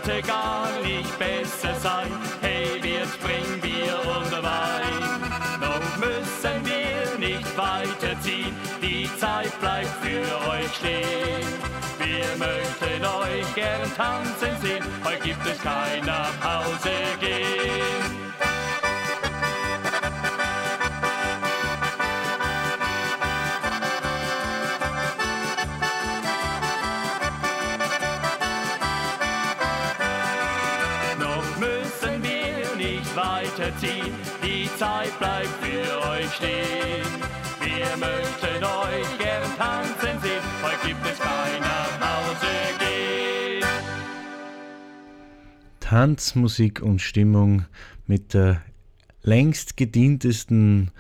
Könnte 0.03 0.23
gar 0.27 0.69
nicht 0.83 1.19
besser 1.19 1.75
sein. 1.81 2.11
Hey, 2.41 2.83
wir 2.83 3.07
bringen 3.23 3.61
Bier 3.61 3.99
und 4.17 4.33
Wein. 4.33 5.31
Noch 5.61 5.97
müssen 5.97 6.65
wir 6.65 7.19
nicht 7.19 7.57
weiterziehen. 7.57 8.55
Die 8.81 9.09
Zeit 9.19 9.59
bleibt 9.61 9.91
für 10.03 10.51
euch 10.51 10.75
stehen. 10.75 11.47
Wir 11.99 12.25
möchten 12.39 13.05
euch 13.05 13.55
gern 13.55 13.95
tanzen 13.97 14.57
sehen. 14.61 14.85
Heute 15.05 15.23
gibt 15.23 15.47
es 15.47 15.59
kein 15.59 16.05
nach 16.05 16.33
Hause 16.43 16.91
gehen. 17.21 18.02
Stehen. 36.37 37.07
Wir 37.61 37.97
möchten 37.97 38.65
euch 38.65 39.19
gern 39.19 39.57
tanzen 39.57 40.21
sehen, 40.23 40.43
heute 40.63 40.89
gibt 40.89 41.07
es 41.07 41.19
kein 41.19 41.61
nach 41.61 42.01
Hause 42.01 42.47
gehen. 42.79 43.65
Tanzmusik 45.81 46.83
und 46.83 47.01
Stimmung 47.01 47.65
mit 48.07 48.35
der 48.35 48.63
längst 49.23 49.77
gedientesten 49.77 50.91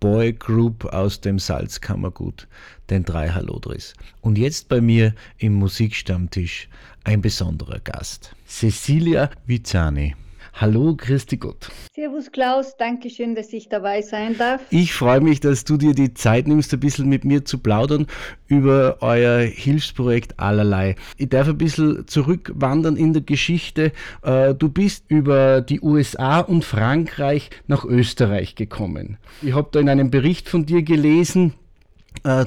Boygroup 0.00 0.84
aus 0.84 1.20
dem 1.20 1.38
Salzkammergut, 1.38 2.48
den 2.90 3.04
drei 3.04 3.30
Hallodris. 3.30 3.94
Und 4.20 4.38
jetzt 4.38 4.68
bei 4.68 4.80
mir 4.80 5.14
im 5.38 5.54
Musikstammtisch 5.54 6.68
ein 7.04 7.22
besonderer 7.22 7.80
Gast, 7.80 8.34
Cecilia 8.46 9.30
Vizani. 9.46 10.14
Hallo, 10.58 10.94
Christi 10.96 11.36
Gott. 11.36 11.70
Servus 11.94 12.32
Klaus, 12.32 12.78
danke 12.78 13.10
schön, 13.10 13.34
dass 13.34 13.52
ich 13.52 13.68
dabei 13.68 14.00
sein 14.00 14.38
darf. 14.38 14.62
Ich 14.70 14.94
freue 14.94 15.20
mich, 15.20 15.40
dass 15.40 15.64
du 15.64 15.76
dir 15.76 15.92
die 15.92 16.14
Zeit 16.14 16.48
nimmst, 16.48 16.72
ein 16.72 16.80
bisschen 16.80 17.10
mit 17.10 17.26
mir 17.26 17.44
zu 17.44 17.58
plaudern 17.58 18.06
über 18.46 18.96
euer 19.00 19.40
Hilfsprojekt 19.40 20.40
allerlei. 20.40 20.96
Ich 21.18 21.28
darf 21.28 21.46
ein 21.48 21.58
bisschen 21.58 22.08
zurückwandern 22.08 22.96
in 22.96 23.12
der 23.12 23.20
Geschichte. 23.20 23.92
Äh, 24.22 24.54
Du 24.54 24.70
bist 24.70 25.04
über 25.08 25.60
die 25.60 25.82
USA 25.82 26.40
und 26.40 26.64
Frankreich 26.64 27.50
nach 27.66 27.84
Österreich 27.84 28.54
gekommen. 28.54 29.18
Ich 29.42 29.52
habe 29.52 29.68
da 29.72 29.80
in 29.80 29.90
einem 29.90 30.10
Bericht 30.10 30.48
von 30.48 30.64
dir 30.64 30.82
gelesen, 30.82 31.52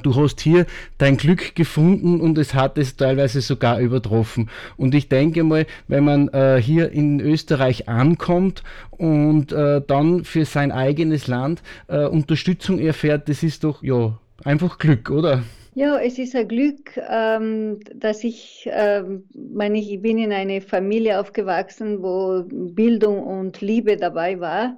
du 0.03 0.15
hast 0.15 0.41
hier 0.41 0.65
dein 0.97 1.17
Glück 1.17 1.55
gefunden 1.55 2.19
und 2.21 2.37
es 2.37 2.53
hat 2.53 2.77
es 2.77 2.95
teilweise 2.95 3.41
sogar 3.41 3.79
übertroffen. 3.79 4.49
Und 4.77 4.93
ich 4.93 5.09
denke 5.09 5.43
mal, 5.43 5.65
wenn 5.87 6.03
man 6.03 6.27
äh, 6.29 6.61
hier 6.61 6.91
in 6.91 7.19
Österreich 7.19 7.87
ankommt 7.87 8.63
und 8.91 9.51
äh, 9.51 9.81
dann 9.85 10.23
für 10.23 10.45
sein 10.45 10.71
eigenes 10.71 11.27
Land 11.27 11.61
äh, 11.87 12.05
Unterstützung 12.05 12.79
erfährt, 12.79 13.29
das 13.29 13.43
ist 13.43 13.63
doch 13.63 13.83
ja 13.83 14.17
einfach 14.43 14.77
Glück, 14.77 15.09
oder? 15.09 15.43
Ja, 15.75 15.97
es 15.97 16.17
ist 16.19 16.35
ein 16.35 16.47
Glück, 16.47 16.99
ähm, 17.09 17.79
dass 17.95 18.23
ich, 18.23 18.67
ähm, 18.71 19.23
meine, 19.33 19.79
ich 19.79 20.01
bin 20.01 20.17
in 20.17 20.33
eine 20.33 20.61
Familie 20.61 21.19
aufgewachsen, 21.19 22.01
wo 22.01 22.43
Bildung 22.49 23.23
und 23.23 23.61
Liebe 23.61 23.95
dabei 23.95 24.39
war. 24.39 24.77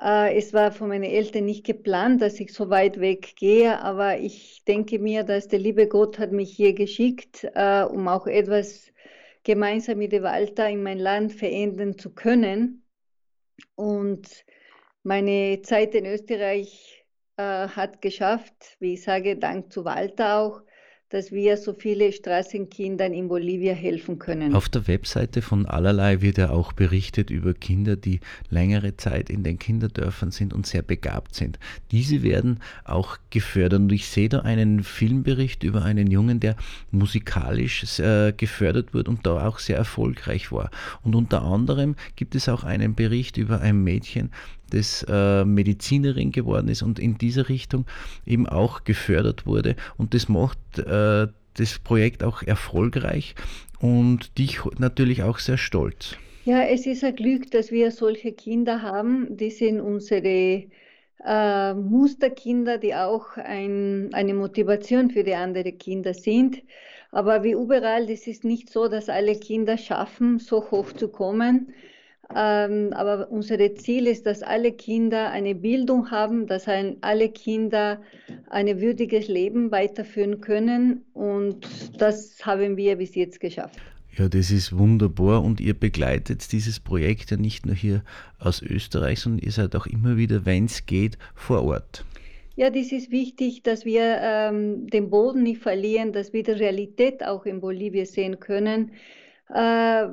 Äh, 0.00 0.36
es 0.36 0.52
war 0.52 0.72
von 0.72 0.88
meinen 0.88 1.04
Eltern 1.04 1.44
nicht 1.46 1.64
geplant, 1.64 2.20
dass 2.22 2.38
ich 2.40 2.52
so 2.52 2.70
weit 2.70 3.00
weg 3.00 3.34
gehe, 3.36 3.80
aber 3.80 4.18
ich 4.18 4.64
denke 4.64 4.98
mir, 4.98 5.24
dass 5.24 5.48
der 5.48 5.58
liebe 5.58 5.88
Gott 5.88 6.18
hat 6.18 6.32
mich 6.32 6.54
hier 6.54 6.74
geschickt, 6.74 7.44
äh, 7.54 7.82
um 7.82 8.08
auch 8.08 8.26
etwas 8.26 8.92
gemeinsam 9.44 9.98
mit 9.98 10.12
dem 10.12 10.24
Walter 10.24 10.68
in 10.68 10.82
mein 10.82 10.98
Land 10.98 11.32
verändern 11.32 11.98
zu 11.98 12.14
können. 12.14 12.84
Und 13.74 14.44
meine 15.02 15.62
Zeit 15.62 15.94
in 15.94 16.04
Österreich 16.04 17.04
äh, 17.36 17.68
hat 17.68 18.02
geschafft, 18.02 18.76
wie 18.80 18.94
ich 18.94 19.02
sage, 19.02 19.36
dank 19.36 19.72
zu 19.72 19.84
Walter 19.84 20.40
auch, 20.40 20.62
dass 21.08 21.30
wir 21.30 21.56
so 21.56 21.72
viele 21.72 22.10
Straßenkindern 22.10 23.12
in 23.12 23.28
Bolivien 23.28 23.76
helfen 23.76 24.18
können. 24.18 24.54
Auf 24.54 24.68
der 24.68 24.88
Webseite 24.88 25.40
von 25.40 25.64
Allerlei 25.64 26.20
wird 26.20 26.38
ja 26.38 26.50
auch 26.50 26.72
berichtet 26.72 27.30
über 27.30 27.54
Kinder, 27.54 27.94
die 27.94 28.20
längere 28.50 28.96
Zeit 28.96 29.30
in 29.30 29.44
den 29.44 29.58
Kinderdörfern 29.58 30.32
sind 30.32 30.52
und 30.52 30.66
sehr 30.66 30.82
begabt 30.82 31.36
sind. 31.36 31.60
Diese 31.92 32.22
werden 32.22 32.60
auch 32.84 33.18
gefördert. 33.30 33.80
Und 33.80 33.92
ich 33.92 34.08
sehe 34.08 34.28
da 34.28 34.40
einen 34.40 34.82
Filmbericht 34.82 35.62
über 35.62 35.84
einen 35.84 36.10
Jungen, 36.10 36.40
der 36.40 36.56
musikalisch 36.90 38.00
äh, 38.00 38.32
gefördert 38.36 38.92
wurde 38.92 39.10
und 39.10 39.24
da 39.26 39.46
auch 39.46 39.60
sehr 39.60 39.76
erfolgreich 39.76 40.50
war. 40.50 40.70
Und 41.02 41.14
unter 41.14 41.42
anderem 41.42 41.94
gibt 42.16 42.34
es 42.34 42.48
auch 42.48 42.64
einen 42.64 42.96
Bericht 42.96 43.36
über 43.36 43.60
ein 43.60 43.84
Mädchen, 43.84 44.30
das 44.70 45.04
äh, 45.08 45.44
Medizinerin 45.44 46.32
geworden 46.32 46.68
ist 46.68 46.82
und 46.82 46.98
in 46.98 47.18
dieser 47.18 47.48
Richtung 47.48 47.84
eben 48.26 48.46
auch 48.46 48.84
gefördert 48.84 49.46
wurde. 49.46 49.76
Und 49.96 50.14
das 50.14 50.28
macht 50.28 50.58
äh, 50.78 51.28
das 51.54 51.78
Projekt 51.78 52.22
auch 52.22 52.42
erfolgreich 52.42 53.34
und 53.80 54.38
dich 54.38 54.60
natürlich 54.78 55.22
auch 55.22 55.38
sehr 55.38 55.58
stolz. 55.58 56.16
Ja, 56.44 56.62
es 56.62 56.86
ist 56.86 57.02
ein 57.02 57.16
Glück, 57.16 57.50
dass 57.50 57.72
wir 57.72 57.90
solche 57.90 58.32
Kinder 58.32 58.82
haben. 58.82 59.36
Die 59.36 59.50
sind 59.50 59.80
unsere 59.80 60.64
äh, 61.24 61.74
Musterkinder, 61.74 62.78
die 62.78 62.94
auch 62.94 63.36
ein, 63.36 64.10
eine 64.12 64.34
Motivation 64.34 65.10
für 65.10 65.24
die 65.24 65.34
anderen 65.34 65.76
Kinder 65.76 66.14
sind. 66.14 66.62
Aber 67.10 67.42
wie 67.42 67.52
überall, 67.52 68.06
das 68.06 68.26
ist 68.26 68.44
nicht 68.44 68.70
so, 68.70 68.88
dass 68.88 69.08
alle 69.08 69.34
Kinder 69.34 69.76
schaffen, 69.76 70.38
so 70.38 70.70
hoch 70.70 70.92
zu 70.92 71.08
kommen. 71.08 71.72
Ähm, 72.34 72.92
aber 72.92 73.30
unser 73.30 73.74
Ziel 73.76 74.06
ist, 74.06 74.26
dass 74.26 74.42
alle 74.42 74.72
Kinder 74.72 75.30
eine 75.30 75.54
Bildung 75.54 76.10
haben, 76.10 76.46
dass 76.46 76.66
ein, 76.66 76.96
alle 77.00 77.28
Kinder 77.28 78.00
ein 78.50 78.80
würdiges 78.80 79.28
Leben 79.28 79.70
weiterführen 79.70 80.40
können. 80.40 81.04
Und 81.14 81.66
das 81.98 82.44
haben 82.44 82.76
wir 82.76 82.96
bis 82.96 83.14
jetzt 83.14 83.40
geschafft. 83.40 83.78
Ja, 84.16 84.28
das 84.28 84.50
ist 84.50 84.76
wunderbar 84.76 85.44
und 85.44 85.60
ihr 85.60 85.74
begleitet 85.74 86.50
dieses 86.50 86.80
Projekt 86.80 87.30
ja 87.30 87.36
nicht 87.36 87.66
nur 87.66 87.74
hier 87.74 88.02
aus 88.38 88.62
Österreich, 88.62 89.20
sondern 89.20 89.44
ihr 89.44 89.52
seid 89.52 89.76
auch 89.76 89.86
immer 89.86 90.16
wieder, 90.16 90.46
wenn 90.46 90.64
es 90.64 90.86
geht, 90.86 91.18
vor 91.34 91.62
Ort. 91.64 92.04
Ja, 92.56 92.70
das 92.70 92.92
ist 92.92 93.10
wichtig, 93.10 93.62
dass 93.62 93.84
wir 93.84 94.18
ähm, 94.22 94.86
den 94.86 95.10
Boden 95.10 95.42
nicht 95.42 95.60
verlieren, 95.60 96.14
dass 96.14 96.32
wir 96.32 96.42
die 96.42 96.52
Realität 96.52 97.22
auch 97.22 97.44
in 97.44 97.60
Bolivien 97.60 98.06
sehen 98.06 98.40
können. 98.40 98.92
Äh, 99.48 100.08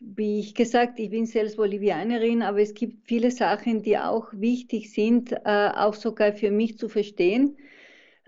wie 0.00 0.40
ich 0.40 0.54
gesagt, 0.54 0.98
ich 0.98 1.10
bin 1.10 1.26
selbst 1.26 1.56
Bolivianerin, 1.56 2.42
aber 2.42 2.60
es 2.60 2.74
gibt 2.74 3.06
viele 3.06 3.30
Sachen, 3.30 3.82
die 3.82 3.98
auch 3.98 4.28
wichtig 4.32 4.92
sind, 4.92 5.32
äh, 5.32 5.70
auch 5.74 5.94
sogar 5.94 6.32
für 6.32 6.50
mich 6.50 6.78
zu 6.78 6.88
verstehen. 6.88 7.58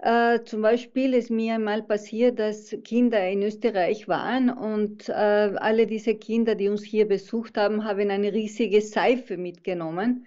Äh, 0.03 0.42
zum 0.44 0.62
Beispiel 0.62 1.14
ist 1.14 1.31
mir 1.31 1.55
einmal 1.55 1.83
passiert, 1.83 2.38
dass 2.38 2.75
Kinder 2.85 3.29
in 3.29 3.42
Österreich 3.42 4.09
waren 4.09 4.51
und 4.51 5.09
äh, 5.09 5.12
alle 5.12 5.87
diese 5.87 6.14
Kinder, 6.14 6.55
die 6.55 6.68
uns 6.68 6.83
hier 6.85 7.07
besucht 7.07 7.57
haben, 7.59 7.85
haben 7.85 8.11
eine 8.11 8.33
riesige 8.33 8.81
Seife 8.81 9.37
mitgenommen. 9.37 10.27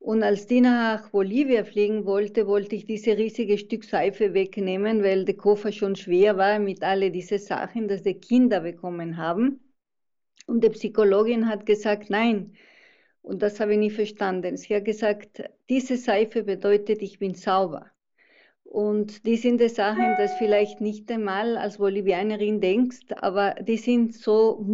Und 0.00 0.22
als 0.22 0.46
die 0.46 0.62
nach 0.62 1.10
Bolivien 1.10 1.66
fliegen 1.66 2.06
wollte, 2.06 2.46
wollte 2.46 2.74
ich 2.74 2.86
diese 2.86 3.18
riesige 3.18 3.58
Stück 3.58 3.84
Seife 3.84 4.32
wegnehmen, 4.32 5.04
weil 5.04 5.26
der 5.26 5.36
Koffer 5.36 5.72
schon 5.72 5.94
schwer 5.94 6.38
war 6.38 6.58
mit 6.58 6.82
all 6.82 7.10
diesen 7.10 7.38
Sachen, 7.38 7.86
dass 7.86 8.02
die 8.02 8.14
Kinder 8.14 8.60
bekommen 8.60 9.18
haben. 9.18 9.60
Und 10.46 10.64
die 10.64 10.70
Psychologin 10.70 11.48
hat 11.48 11.66
gesagt, 11.66 12.08
nein. 12.08 12.54
Und 13.20 13.42
das 13.42 13.60
habe 13.60 13.74
ich 13.74 13.78
nie 13.78 13.90
verstanden. 13.90 14.56
Sie 14.56 14.74
hat 14.74 14.86
gesagt, 14.86 15.44
diese 15.68 15.98
Seife 15.98 16.44
bedeutet, 16.44 17.02
ich 17.02 17.18
bin 17.18 17.34
sauber. 17.34 17.90
Und 18.64 19.26
die 19.26 19.36
sind 19.36 19.60
die 19.60 19.68
Sachen, 19.68 20.14
das 20.16 20.32
vielleicht 20.38 20.80
nicht 20.80 21.10
einmal 21.12 21.58
als 21.58 21.76
Bolivianerin 21.76 22.62
denkst, 22.62 23.12
aber 23.16 23.54
die 23.60 23.76
sind 23.76 24.14
so 24.14 24.64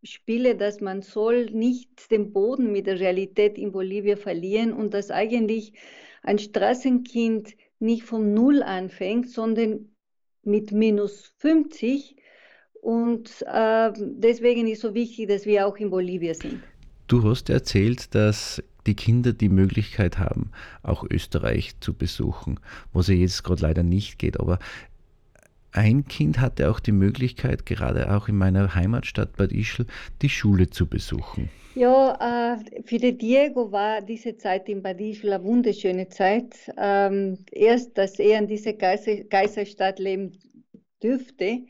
Musterspiele, 0.00 0.56
dass 0.56 0.80
man 0.80 1.02
soll 1.02 1.46
nicht 1.46 2.10
den 2.10 2.32
Boden 2.32 2.70
mit 2.70 2.86
der 2.86 3.00
Realität 3.00 3.58
in 3.58 3.72
Bolivien 3.72 4.16
verlieren 4.16 4.72
und 4.72 4.94
dass 4.94 5.10
eigentlich 5.10 5.72
ein 6.22 6.38
Straßenkind 6.38 7.56
nicht 7.80 8.04
vom 8.04 8.32
Null 8.32 8.62
anfängt, 8.62 9.30
sondern 9.30 9.88
mit 10.42 10.72
minus 10.72 11.32
50. 11.38 12.16
Und 12.80 13.44
äh, 13.46 13.92
deswegen 13.96 14.68
ist 14.68 14.82
so 14.82 14.94
wichtig, 14.94 15.28
dass 15.28 15.46
wir 15.46 15.66
auch 15.66 15.76
in 15.76 15.90
Bolivien 15.90 16.34
sind. 16.34 16.62
Du 17.08 17.22
hast 17.24 17.50
erzählt, 17.50 18.14
dass 18.14 18.62
die 18.86 18.94
Kinder 18.94 19.32
die 19.32 19.48
Möglichkeit 19.48 20.18
haben, 20.18 20.50
auch 20.82 21.04
Österreich 21.08 21.78
zu 21.80 21.92
besuchen, 21.92 22.60
was 22.92 23.08
ja 23.08 23.14
jetzt 23.14 23.42
gerade 23.42 23.62
leider 23.62 23.82
nicht 23.82 24.18
geht. 24.18 24.38
Aber 24.38 24.58
ein 25.72 26.06
Kind 26.06 26.40
hatte 26.40 26.70
auch 26.70 26.80
die 26.80 26.92
Möglichkeit, 26.92 27.66
gerade 27.66 28.14
auch 28.14 28.28
in 28.28 28.36
meiner 28.36 28.74
Heimatstadt 28.74 29.36
Bad 29.36 29.52
Ischl, 29.52 29.86
die 30.22 30.28
Schule 30.28 30.70
zu 30.70 30.86
besuchen. 30.86 31.50
Ja, 31.74 32.56
äh, 32.56 32.82
für 32.82 32.98
den 32.98 33.18
Diego 33.18 33.70
war 33.70 34.00
diese 34.00 34.36
Zeit 34.36 34.68
in 34.68 34.82
Bad 34.82 35.00
Ischl 35.00 35.32
eine 35.32 35.44
wunderschöne 35.44 36.08
Zeit. 36.08 36.54
Ähm, 36.76 37.38
erst, 37.52 37.96
dass 37.96 38.18
er 38.18 38.38
in 38.40 38.48
dieser 38.48 38.72
Geister, 38.72 39.16
Geisterstadt 39.24 39.98
leben 39.98 40.32
dürfte. 41.02 41.60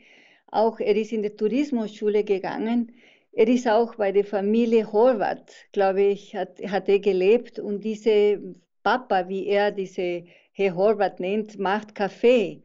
Auch 0.47 0.79
er 0.79 0.95
ist 0.95 1.11
in 1.11 1.21
die 1.21 1.29
Tourismusschule 1.29 2.23
gegangen. 2.23 2.91
Er 3.33 3.47
ist 3.47 3.67
auch 3.67 3.95
bei 3.95 4.11
der 4.11 4.25
Familie 4.25 4.91
Horvath, 4.91 5.51
glaube 5.71 6.01
ich, 6.01 6.35
hat, 6.35 6.59
hat 6.67 6.89
er 6.89 6.99
gelebt. 6.99 7.59
Und 7.59 7.83
diese 7.83 8.39
Papa, 8.81 9.27
wie 9.27 9.45
er 9.45 9.71
diese 9.71 10.23
Herr 10.53 10.75
Horvath 10.75 11.19
nennt, 11.19 11.59
macht 11.59 11.93
Kaffee. 11.93 12.63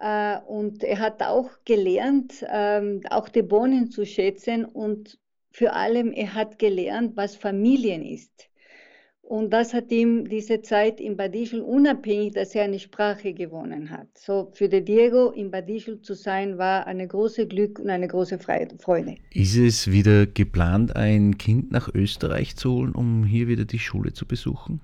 Äh, 0.00 0.38
und 0.46 0.82
er 0.82 0.98
hat 0.98 1.22
auch 1.22 1.50
gelernt, 1.64 2.44
ähm, 2.50 3.02
auch 3.10 3.28
die 3.28 3.42
Bohnen 3.42 3.90
zu 3.90 4.06
schätzen 4.06 4.64
und 4.64 5.18
vor 5.52 5.74
allem 5.74 6.12
er 6.12 6.34
hat 6.34 6.58
gelernt, 6.58 7.16
was 7.16 7.36
Familien 7.36 8.04
ist. 8.04 8.48
Und 9.20 9.52
das 9.52 9.74
hat 9.74 9.92
ihm 9.92 10.28
diese 10.28 10.60
Zeit 10.60 11.00
in 11.00 11.16
Bad 11.16 11.36
Ischl 11.36 11.60
unabhängig, 11.60 12.32
dass 12.32 12.52
er 12.54 12.64
eine 12.64 12.80
Sprache 12.80 13.32
gewonnen 13.32 13.90
hat. 13.90 14.08
So 14.18 14.50
für 14.54 14.68
den 14.68 14.84
Diego 14.84 15.30
in 15.30 15.52
Bad 15.52 15.68
Ischl 15.68 16.00
zu 16.00 16.14
sein, 16.14 16.58
war 16.58 16.86
eine 16.86 17.06
große 17.06 17.46
Glück 17.46 17.78
und 17.78 17.90
eine 17.90 18.08
große 18.08 18.38
Freude. 18.38 19.16
Ist 19.32 19.56
es 19.56 19.92
wieder 19.92 20.26
geplant, 20.26 20.96
ein 20.96 21.38
Kind 21.38 21.70
nach 21.70 21.88
Österreich 21.94 22.56
zu 22.56 22.72
holen, 22.72 22.92
um 22.92 23.24
hier 23.24 23.46
wieder 23.46 23.66
die 23.66 23.78
Schule 23.78 24.12
zu 24.12 24.26
besuchen? 24.26 24.80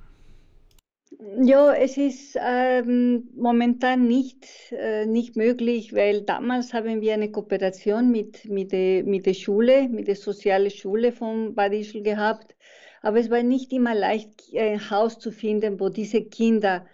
Ja, 1.38 1.74
es 1.74 1.98
ist 1.98 2.36
ähm, 2.40 3.28
momentan 3.36 4.06
nicht, 4.06 4.46
äh, 4.72 5.04
nicht 5.04 5.36
möglich, 5.36 5.92
weil 5.94 6.22
damals 6.22 6.72
haben 6.72 7.02
wir 7.02 7.12
eine 7.12 7.30
Kooperation 7.30 8.10
mit, 8.10 8.46
mit, 8.46 8.72
der, 8.72 9.04
mit 9.04 9.26
der 9.26 9.34
Schule, 9.34 9.86
mit 9.88 10.08
der 10.08 10.16
sozialen 10.16 10.70
Schule 10.70 11.12
von 11.12 11.54
Bad 11.54 11.74
Ischl 11.74 12.02
gehabt. 12.02 12.56
Aber 13.02 13.18
es 13.18 13.28
war 13.30 13.42
nicht 13.42 13.72
immer 13.72 13.94
leicht, 13.94 14.30
ein 14.56 14.90
Haus 14.90 15.18
zu 15.18 15.30
finden, 15.30 15.78
wo 15.78 15.90
diese 15.90 16.22
Kinder 16.24 16.86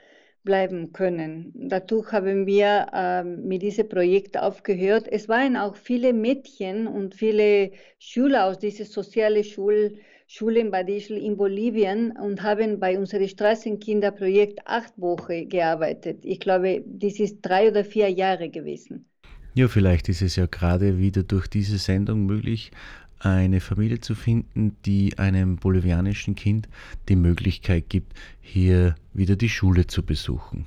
bleiben 0.42 0.92
können. 0.92 1.52
Dadurch 1.54 2.10
haben 2.10 2.46
wir 2.46 2.88
ähm, 2.92 3.46
mit 3.46 3.62
diesem 3.62 3.88
Projekt 3.88 4.36
aufgehört. 4.36 5.06
Es 5.08 5.28
waren 5.28 5.56
auch 5.56 5.76
viele 5.76 6.12
Mädchen 6.12 6.88
und 6.88 7.14
viele 7.14 7.70
Schüler 8.00 8.46
aus 8.46 8.58
dieser 8.58 8.86
sozialen 8.86 9.44
Schule, 9.44 9.92
Schule 10.34 10.60
in 10.60 10.70
Badischl 10.70 11.18
in 11.18 11.36
Bolivien 11.36 12.12
und 12.12 12.42
haben 12.42 12.80
bei 12.80 12.98
unserem 12.98 13.28
Straßenkinderprojekt 13.28 14.66
acht 14.66 14.98
Wochen 14.98 15.46
gearbeitet. 15.46 16.20
Ich 16.24 16.40
glaube, 16.40 16.82
das 16.86 17.20
ist 17.20 17.42
drei 17.42 17.68
oder 17.68 17.84
vier 17.84 18.08
Jahre 18.08 18.48
gewesen. 18.48 19.04
Ja, 19.54 19.68
vielleicht 19.68 20.08
ist 20.08 20.22
es 20.22 20.36
ja 20.36 20.46
gerade 20.46 20.96
wieder 20.96 21.22
durch 21.22 21.48
diese 21.48 21.76
Sendung 21.76 22.24
möglich, 22.24 22.70
eine 23.18 23.60
Familie 23.60 24.00
zu 24.00 24.14
finden, 24.14 24.74
die 24.86 25.18
einem 25.18 25.56
bolivianischen 25.56 26.34
Kind 26.34 26.66
die 27.10 27.16
Möglichkeit 27.16 27.90
gibt, 27.90 28.14
hier 28.40 28.94
wieder 29.12 29.36
die 29.36 29.50
Schule 29.50 29.86
zu 29.86 30.02
besuchen. 30.02 30.64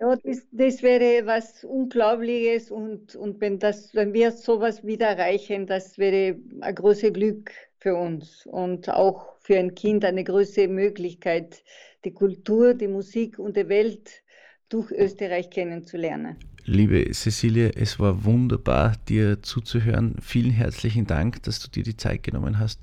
Ja, 0.00 0.14
das, 0.14 0.46
das 0.52 0.82
wäre 0.84 1.26
was 1.26 1.64
Unglaubliches 1.64 2.70
und, 2.70 3.16
und 3.16 3.40
wenn, 3.40 3.58
das, 3.58 3.92
wenn 3.92 4.12
wir 4.12 4.30
sowas 4.30 4.84
wieder 4.84 5.08
erreichen, 5.08 5.66
das 5.66 5.98
wäre 5.98 6.36
ein 6.60 6.74
großes 6.76 7.12
Glück 7.12 7.50
für 7.84 7.96
uns 7.96 8.46
und 8.46 8.88
auch 8.88 9.34
für 9.40 9.58
ein 9.58 9.74
Kind 9.74 10.06
eine 10.06 10.24
große 10.24 10.68
Möglichkeit, 10.68 11.62
die 12.06 12.14
Kultur, 12.14 12.72
die 12.72 12.88
Musik 12.88 13.38
und 13.38 13.58
die 13.58 13.68
Welt 13.68 14.22
durch 14.70 14.90
Österreich 14.90 15.50
kennenzulernen. 15.50 16.38
Liebe 16.64 17.10
Cecilie, 17.12 17.72
es 17.76 18.00
war 18.00 18.24
wunderbar, 18.24 18.96
dir 19.06 19.42
zuzuhören. 19.42 20.16
Vielen 20.22 20.52
herzlichen 20.52 21.06
Dank, 21.06 21.42
dass 21.42 21.60
du 21.60 21.68
dir 21.68 21.82
die 21.82 21.98
Zeit 21.98 22.22
genommen 22.22 22.58
hast, 22.58 22.80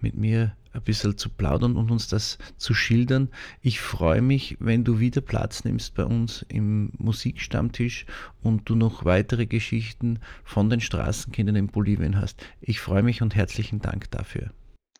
mit 0.00 0.14
mir 0.14 0.54
ein 0.74 0.82
bisschen 0.82 1.16
zu 1.16 1.30
plaudern 1.30 1.76
und 1.76 1.90
uns 1.90 2.08
das 2.08 2.38
zu 2.56 2.74
schildern. 2.74 3.28
Ich 3.62 3.80
freue 3.80 4.22
mich, 4.22 4.56
wenn 4.60 4.84
du 4.84 4.98
wieder 5.00 5.20
Platz 5.20 5.64
nimmst 5.64 5.94
bei 5.94 6.04
uns 6.04 6.44
im 6.48 6.90
Musikstammtisch 6.98 8.06
und 8.42 8.68
du 8.68 8.74
noch 8.74 9.04
weitere 9.04 9.46
Geschichten 9.46 10.18
von 10.44 10.68
den 10.68 10.80
Straßenkindern 10.80 11.56
in 11.56 11.66
Bolivien 11.68 12.20
hast. 12.20 12.44
Ich 12.60 12.80
freue 12.80 13.02
mich 13.02 13.22
und 13.22 13.34
herzlichen 13.34 13.80
Dank 13.80 14.10
dafür. 14.10 14.50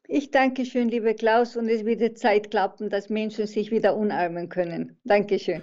Ich 0.07 0.31
danke 0.31 0.65
schön, 0.65 0.89
liebe 0.89 1.15
Klaus, 1.15 1.57
und 1.57 1.69
es 1.69 1.85
wird 1.85 2.19
Zeit 2.19 2.51
klappen, 2.51 2.91
dass 2.91 3.09
Menschen 3.09 3.47
sich 3.47 3.71
wieder 3.71 3.97
umarmen 3.97 4.49
können. 4.49 4.97
Dankeschön. 5.05 5.63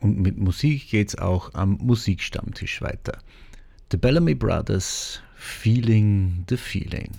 Und 0.00 0.18
mit 0.18 0.38
Musik 0.38 0.88
geht's 0.90 1.18
auch 1.18 1.52
am 1.52 1.76
Musikstammtisch 1.82 2.80
weiter. 2.80 3.18
The 3.92 3.98
Bellamy 3.98 4.34
Brothers, 4.34 5.20
Feeling 5.34 6.46
the 6.48 6.56
Feeling. 6.56 7.10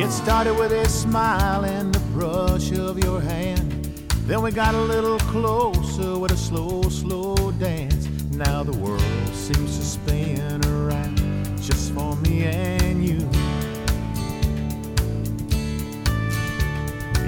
It 0.00 0.12
started 0.12 0.54
with 0.54 0.70
a 0.72 0.88
smile 0.88 1.64
and 1.64 1.92
the 1.92 1.98
brush 2.12 2.70
of 2.72 3.04
your 3.04 3.20
hand. 3.20 3.97
Then 4.28 4.42
we 4.42 4.50
got 4.50 4.74
a 4.74 4.82
little 4.82 5.18
closer 5.20 6.18
with 6.18 6.32
a 6.32 6.36
slow, 6.36 6.82
slow 6.82 7.50
dance. 7.52 8.06
Now 8.30 8.62
the 8.62 8.76
world 8.76 9.00
seems 9.32 9.78
to 9.78 9.82
spin 9.82 10.62
around 10.66 11.16
just 11.62 11.94
for 11.94 12.14
me 12.16 12.44
and 12.44 13.02
you. 13.02 13.26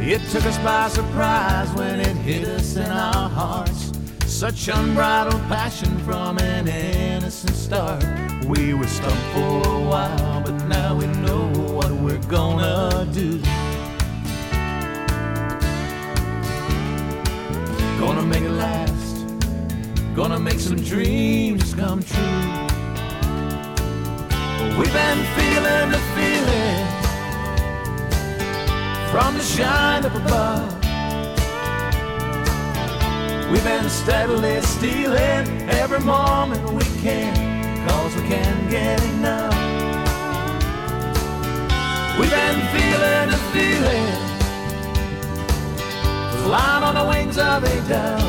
It 0.02 0.20
took 0.30 0.44
us 0.44 0.58
by 0.58 0.90
surprise 0.90 1.72
when 1.72 2.00
it 2.00 2.16
hit 2.18 2.46
us 2.46 2.76
in 2.76 2.90
our 2.90 3.30
hearts. 3.30 3.92
Such 4.26 4.68
unbridled 4.68 5.40
passion 5.48 5.96
from 6.00 6.36
an 6.36 6.68
innocent 6.68 7.56
start. 7.56 8.04
We 8.44 8.74
were 8.74 8.86
stumped 8.86 9.16
for 9.32 9.66
a 9.66 9.80
while, 9.88 10.42
but 10.42 10.66
now 10.66 10.96
we 10.96 11.06
know 11.06 11.48
what 11.72 11.90
we're 11.92 12.22
gonna 12.28 13.10
do. 13.10 13.40
Make 18.30 18.42
it 18.42 18.50
last. 18.50 19.26
Gonna 20.14 20.38
make 20.38 20.60
some 20.60 20.76
dreams 20.76 21.74
come 21.74 22.00
true. 22.00 22.46
We've 24.78 24.94
been 25.02 25.20
feeling 25.36 25.90
the 25.94 26.02
feeling 26.16 26.86
from 29.10 29.36
the 29.36 29.42
shine 29.42 30.04
up 30.04 30.14
above. 30.14 30.70
We've 33.50 33.64
been 33.64 33.90
steadily 33.90 34.60
stealing 34.60 35.68
every 35.82 35.98
moment 35.98 36.62
we 36.72 36.84
can, 37.02 37.34
cause 37.88 38.14
we 38.14 38.22
can't 38.28 38.70
get 38.70 39.02
enough. 39.14 39.58
We've 42.18 42.30
been 42.30 42.60
feeling 42.74 43.26
the 43.34 43.40
feeling, 43.52 44.29
flying 46.44 46.84
on 46.84 46.94
the 46.94 47.04
wings 47.04 47.38
of 47.38 47.64
a 47.64 47.88
dove. 47.88 48.22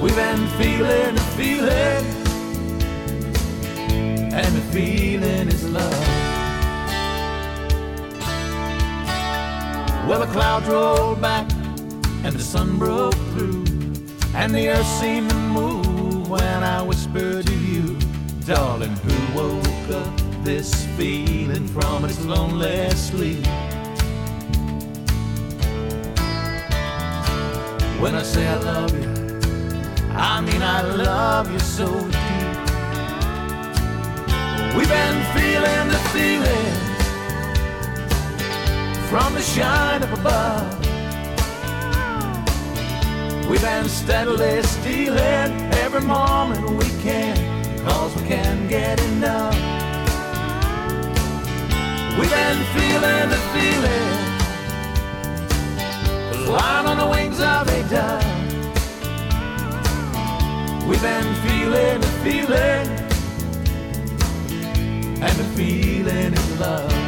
We've 0.00 0.14
been 0.14 0.46
feeling 0.58 1.14
the 1.14 1.26
feeling, 1.36 2.04
and 4.32 4.54
the 4.54 4.64
feeling 4.72 5.48
is 5.48 5.64
love. 5.68 6.16
Well, 10.06 10.20
the 10.20 10.26
clouds 10.32 10.68
rolled 10.68 11.20
back 11.20 11.50
and 12.22 12.34
the 12.34 12.42
sun 12.42 12.78
broke 12.78 13.14
through, 13.32 13.64
and 14.34 14.54
the 14.54 14.68
earth 14.68 14.86
seemed 15.00 15.30
to 15.30 15.36
move 15.36 16.28
when 16.28 16.62
I 16.62 16.82
whispered 16.82 17.46
to 17.46 17.54
you, 17.54 17.98
darling, 18.44 18.96
who 18.96 19.16
woke 19.38 19.90
up 19.90 20.20
this 20.44 20.86
feeling 20.96 21.66
from 21.68 22.04
its 22.04 22.24
lonely 22.24 22.90
sleep. 22.90 23.44
When 28.00 28.14
I 28.14 28.22
say 28.22 28.46
I 28.46 28.56
love 28.56 28.92
you, 28.92 29.08
I 30.12 30.40
mean 30.40 30.62
I 30.62 30.82
love 30.82 31.50
you 31.50 31.58
so 31.58 31.86
deep. 31.86 32.56
We've 34.76 34.88
been 34.88 35.18
feeling 35.34 35.88
the 35.88 36.00
feeling 36.12 36.74
from 39.08 39.34
the 39.34 39.40
shine 39.40 40.02
up 40.02 40.12
above. 40.18 40.86
We've 43.48 43.62
been 43.62 43.88
steadily 43.88 44.62
stealing 44.62 45.50
every 45.84 46.02
moment 46.02 46.68
we 46.68 46.88
can, 47.02 47.36
cause 47.86 48.14
we 48.16 48.22
can't 48.28 48.68
get 48.68 49.00
enough. 49.00 49.54
We've 52.18 52.30
been 52.30 52.60
feeling 52.74 53.28
the 53.30 53.40
feeling, 53.54 54.15
flying 56.46 56.86
on 56.86 56.96
the 56.96 57.08
wings 57.08 57.40
of 57.40 57.68
a 57.68 57.82
dove. 57.90 58.24
We've 60.88 61.02
been 61.02 61.34
feeling 61.44 62.00
the 62.00 62.12
feeling, 62.24 62.86
and 65.24 65.34
the 65.40 65.48
feeling 65.56 66.32
is 66.32 66.60
love. 66.60 67.05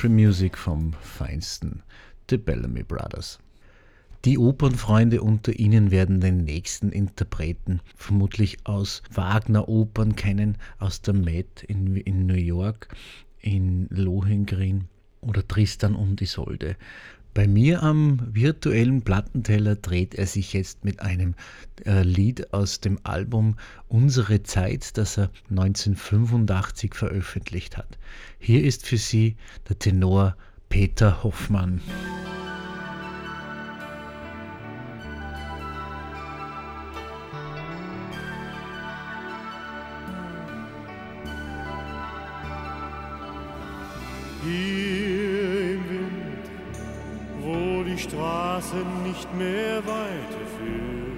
Country 0.00 0.24
Music 0.24 0.56
vom 0.56 0.94
Feinsten, 1.02 1.82
The 2.30 2.38
Bellamy 2.38 2.82
Brothers. 2.82 3.38
Die 4.24 4.38
Opernfreunde 4.38 5.20
unter 5.20 5.52
Ihnen 5.58 5.90
werden 5.90 6.22
den 6.22 6.38
nächsten 6.38 6.90
Interpreten 6.90 7.80
vermutlich 7.96 8.56
aus 8.64 9.02
Wagner-Opern 9.12 10.16
kennen, 10.16 10.56
aus 10.78 11.02
der 11.02 11.12
Met 11.12 11.64
in, 11.64 11.96
in 11.96 12.24
New 12.24 12.32
York, 12.32 12.88
in 13.40 13.88
Lohengrin 13.90 14.84
oder 15.20 15.46
Tristan 15.46 15.94
und 15.94 16.22
Isolde. 16.22 16.76
Bei 17.32 17.46
mir 17.46 17.82
am 17.82 18.20
virtuellen 18.32 19.02
Plattenteller 19.02 19.76
dreht 19.76 20.16
er 20.16 20.26
sich 20.26 20.52
jetzt 20.52 20.84
mit 20.84 21.00
einem 21.00 21.34
äh, 21.86 22.02
Lied 22.02 22.52
aus 22.52 22.80
dem 22.80 22.98
Album 23.04 23.56
Unsere 23.88 24.42
Zeit, 24.42 24.96
das 24.98 25.16
er 25.16 25.30
1985 25.50 26.94
veröffentlicht 26.94 27.76
hat. 27.76 27.98
Hier 28.38 28.64
ist 28.64 28.84
für 28.84 28.98
Sie 28.98 29.36
der 29.68 29.78
Tenor 29.78 30.36
Peter 30.68 31.22
Hoffmann. 31.22 31.80
Straße 48.20 48.76
nicht 49.02 49.34
mehr 49.34 49.78
weiterführt. 49.86 51.16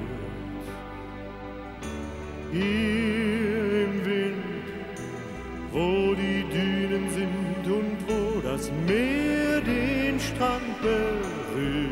Hier 2.53 3.85
im 3.87 4.05
Wind, 4.05 4.45
wo 5.73 6.15
die 6.15 6.45
Dünen 6.53 7.11
sind 7.11 7.67
und 7.67 7.97
wo 8.07 8.41
das 8.41 8.71
Meer 8.87 9.61
den 9.63 10.21
Strand 10.21 10.81
berührt, 10.81 11.91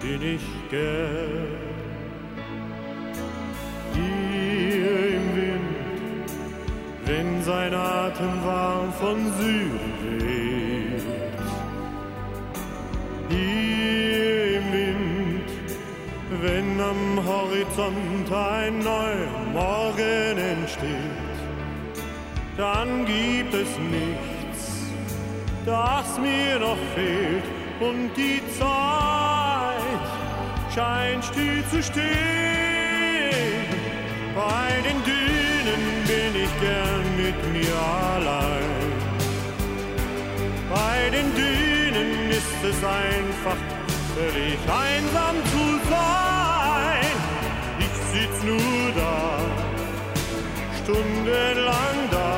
bin 0.00 0.34
ich 0.34 0.46
gern. 0.68 1.46
Hier 3.94 5.16
im 5.18 5.36
Wind, 5.36 6.30
wenn 7.04 7.42
sein 7.44 7.74
Atem 7.74 8.44
warm 8.44 8.92
von 8.94 9.32
Süden 9.38 9.85
Horizont 17.56 18.30
ein 18.32 18.80
neuer 18.80 19.30
Morgen 19.52 20.36
entsteht, 20.36 21.38
dann 22.56 23.06
gibt 23.06 23.54
es 23.54 23.68
nichts, 23.78 24.92
das 25.64 26.18
mir 26.18 26.58
noch 26.58 26.76
fehlt 26.94 27.44
und 27.80 28.10
die 28.14 28.42
Zeit 28.58 30.04
scheint 30.74 31.24
still 31.24 31.64
zu 31.70 31.82
stehen. 31.82 32.04
Bei 34.34 34.82
den 34.86 35.02
Dünen 35.04 36.04
bin 36.06 36.42
ich 36.42 36.60
gern 36.60 37.16
mit 37.16 37.52
mir 37.54 37.74
allein. 38.14 38.92
Bei 40.68 41.08
den 41.10 41.34
Dünen 41.34 42.30
ist 42.30 42.64
es 42.68 42.84
einfach 42.84 43.56
völlig 44.14 44.58
einsam 44.68 45.36
zu 45.52 45.90
sein. 45.90 46.45
Nur 48.46 48.92
da, 48.94 49.40
stundenlang 50.78 51.98
da, 52.12 52.32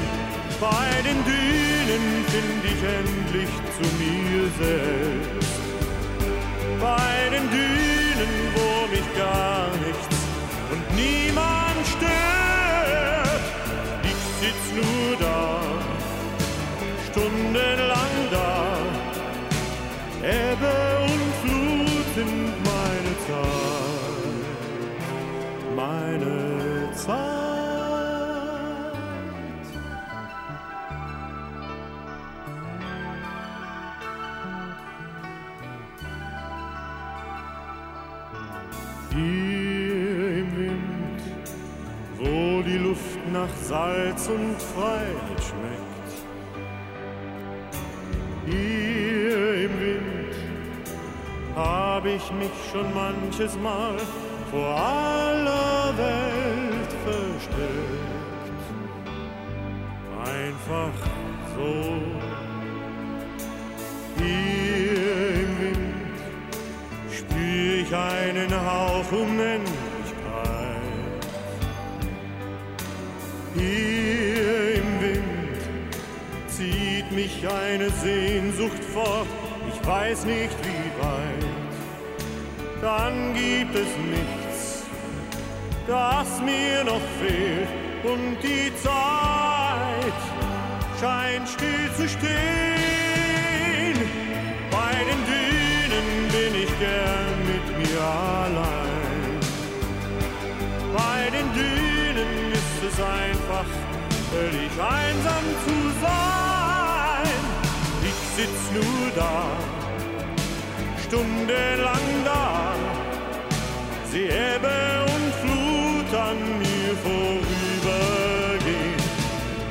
Bei 0.61 0.91
den 1.07 1.19
Dünen 1.31 2.05
find 2.33 2.63
ich 2.73 2.83
endlich 3.01 3.53
zu 3.77 3.85
mir 4.03 4.45
selbst. 4.59 5.61
Bei 6.81 7.15
den 7.31 7.47
Dünen, 7.49 8.33
wo 8.57 8.69
mich 8.91 9.09
gar 9.17 9.69
nichts 9.87 10.17
und 10.73 10.83
niemand 10.97 11.87
stört. 11.95 13.45
Ich 14.11 14.23
sitz 14.41 14.65
nur 14.75 15.09
da, 15.21 15.61
stundenlang 17.13 18.15
da. 18.33 18.92
Ebbe 20.23 20.73
und 21.03 21.33
Flut 21.43 22.07
sind 22.15 22.53
meine 22.63 23.13
Zeit, 23.27 24.45
meine 25.75 26.93
Zeit. 26.95 27.43
Hier 39.11 40.39
im 40.39 40.57
Wind, 40.57 41.21
wo 42.19 42.63
die 42.63 42.79
Luft 42.79 43.19
nach 43.33 43.49
Salz 43.61 44.29
und 44.29 44.63
Freiheit 44.63 45.43
schmeckt. 45.43 45.93
Hier 48.47 48.82
hab 52.03 52.09
ich 52.09 52.33
mich 52.33 52.51
schon 52.73 52.93
manches 52.95 53.57
Mal 53.59 53.97
vor 54.51 54.77
aller 54.77 55.97
Welt 55.97 56.93
versteckt. 57.05 58.03
Einfach 60.25 60.95
so. 61.55 62.03
Hier 64.19 65.35
im 65.43 65.61
Wind 65.61 66.19
spür 67.13 67.83
ich 67.83 67.95
einen 67.95 68.51
Hauch 68.51 69.13
Unendlichkeit. 69.13 69.73
Hier 73.55 74.75
im 74.75 75.01
Wind 75.01 75.63
zieht 76.49 77.13
mich 77.13 77.47
eine 77.47 77.91
Sehnsucht 77.91 78.83
fort, 78.93 79.29
ich 79.69 79.87
weiß 79.87 80.25
nicht 80.25 80.57
wie. 80.65 80.82
Dann 82.83 83.33
gibt 83.33 83.77
es 83.77 83.97
nichts, 84.11 84.83
das 85.87 86.41
mir 86.41 86.83
noch 86.83 87.01
fehlt 87.21 87.69
und 88.03 88.37
die 88.43 88.73
Zeit 88.75 90.21
scheint 90.99 91.49
still 91.49 91.93
zu 91.97 92.09
stehen. 92.09 92.33
Bei 94.73 94.95
den 95.09 95.21
Dünen 95.31 96.09
bin 96.33 96.53
ich 96.61 96.73
gern 96.81 97.39
mit 97.53 97.67
mir 97.79 98.01
allein. 98.01 99.39
Bei 100.93 101.31
den 101.31 101.49
Dünen 101.55 102.53
ist 102.53 102.83
es 102.89 102.99
einfach 103.01 103.69
völlig 104.33 104.73
einsam 104.73 105.45
zu 105.67 105.77
sein. 106.03 107.43
Ich 108.03 108.21
sitz 108.37 108.61
nur 108.75 109.07
da, 109.15 109.45
stundenlang 111.07 112.25
da, 112.25 112.52
seh 114.13 114.29
Ebbe 114.29 114.79
und 115.15 115.33
Flut 115.41 116.11
an 116.29 116.39
mir 116.63 116.93
vorübergehen. 117.07 119.03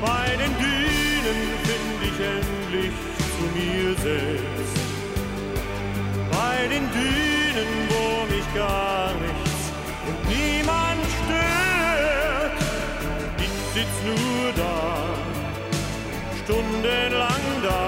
Bei 0.02 0.28
den 0.42 0.54
Dünen 0.64 1.42
find 1.68 2.00
ich 2.10 2.18
endlich 2.38 2.96
zu 3.34 3.44
mir 3.58 3.90
selbst. 4.08 4.78
Bei 6.32 6.58
den 6.74 6.86
Dünen, 6.98 7.72
wo 7.92 8.06
mich 8.34 8.48
gar 8.56 9.10
nichts 9.26 9.60
und 10.08 10.20
niemand 10.36 11.04
stört. 11.20 12.58
Ich 13.46 13.56
sitz 13.76 13.96
nur 14.10 14.46
da, 14.64 14.80
stundenlang 16.44 17.46
da. 17.70 17.86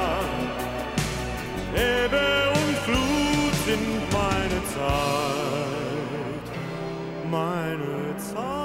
Ebbe 1.76 2.28
und 2.60 2.76
Flut 2.86 3.56
sind 3.66 3.94
meine 4.12 4.60
Zeit, 4.76 5.23
meine 7.34 8.18
Zeit. 8.18 8.64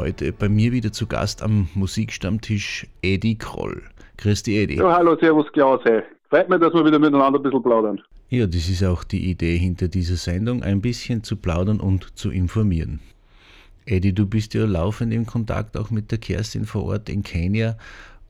heute 0.00 0.32
bei 0.32 0.48
mir 0.48 0.72
wieder 0.72 0.92
zu 0.92 1.06
Gast 1.06 1.42
am 1.42 1.68
Musikstammtisch 1.74 2.86
Eddie 3.02 3.36
Kroll. 3.36 3.82
Christi 4.16 4.58
Eddie. 4.58 4.76
Ja, 4.76 4.94
hallo, 4.94 5.16
servus 5.20 5.46
Klaus. 5.52 5.80
Hey. 5.84 6.02
Freut 6.28 6.48
mich, 6.48 6.60
dass 6.60 6.72
wir 6.72 6.84
wieder 6.84 6.98
miteinander 6.98 7.38
ein 7.38 7.42
bisschen 7.42 7.62
plaudern. 7.62 8.00
Ja, 8.28 8.46
das 8.46 8.68
ist 8.68 8.84
auch 8.84 9.04
die 9.04 9.30
Idee 9.30 9.58
hinter 9.58 9.88
dieser 9.88 10.16
Sendung, 10.16 10.62
ein 10.62 10.80
bisschen 10.80 11.22
zu 11.22 11.36
plaudern 11.36 11.80
und 11.80 12.16
zu 12.16 12.30
informieren. 12.30 13.00
Eddie, 13.90 14.12
du 14.12 14.26
bist 14.26 14.54
ja 14.54 14.64
laufend 14.64 15.12
im 15.12 15.26
Kontakt 15.26 15.76
auch 15.76 15.90
mit 15.90 16.10
der 16.10 16.18
Kerstin 16.18 16.64
vor 16.64 16.84
Ort 16.84 17.08
in 17.08 17.22
Kenia 17.22 17.76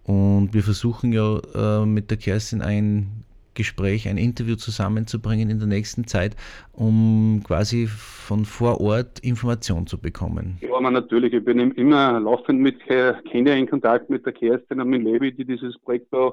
und 0.05 0.51
wir 0.53 0.63
versuchen 0.63 1.13
ja 1.13 1.39
äh, 1.55 1.87
mit 1.87 2.11
der 2.11 2.19
Kerstin 2.19 2.63
ein 2.63 3.25
Gespräch, 3.55 4.09
ein 4.09 4.17
Interview 4.17 4.57
zusammenzubringen 4.57 5.51
in 5.51 5.59
der 5.59 5.69
nächsten 5.69 6.07
Zeit, 6.07 6.35
um 6.73 7.43
quasi 7.45 7.87
von 7.87 8.45
vor 8.45 8.81
Ort 8.81 9.19
Information 9.21 9.87
zu 9.87 9.99
bekommen? 9.99 10.57
Ja, 10.63 10.81
man 10.81 10.95
natürlich. 10.95 11.33
Ich 11.35 11.45
bin 11.45 11.59
immer 11.73 12.21
laufend 12.21 12.61
mit 12.61 12.79
Kenia 12.81 13.55
in 13.55 13.69
Kontakt 13.69 14.09
mit 14.09 14.25
der 14.25 14.33
Kerstin 14.33 14.81
und 14.81 14.89
mit 14.89 15.03
Levi, 15.03 15.33
die 15.33 15.45
dieses 15.45 15.77
Projekt 15.79 16.13
da 16.13 16.33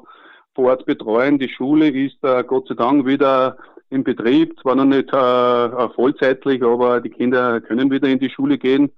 vor 0.55 0.65
Ort 0.65 0.85
betreuen. 0.85 1.37
Die 1.37 1.49
Schule 1.49 1.89
ist 1.89 2.23
äh, 2.23 2.43
Gott 2.43 2.67
sei 2.67 2.75
Dank 2.75 3.05
wieder 3.05 3.57
in 3.89 4.03
Betrieb, 4.03 4.59
zwar 4.61 4.75
noch 4.75 4.85
nicht 4.85 5.11
äh, 5.13 5.89
vollzeitlich, 5.95 6.63
aber 6.63 7.01
die 7.01 7.09
Kinder 7.09 7.61
können 7.61 7.89
wieder 7.91 8.07
in 8.07 8.19
die 8.19 8.29
Schule 8.29 8.57
gehen. 8.57 8.91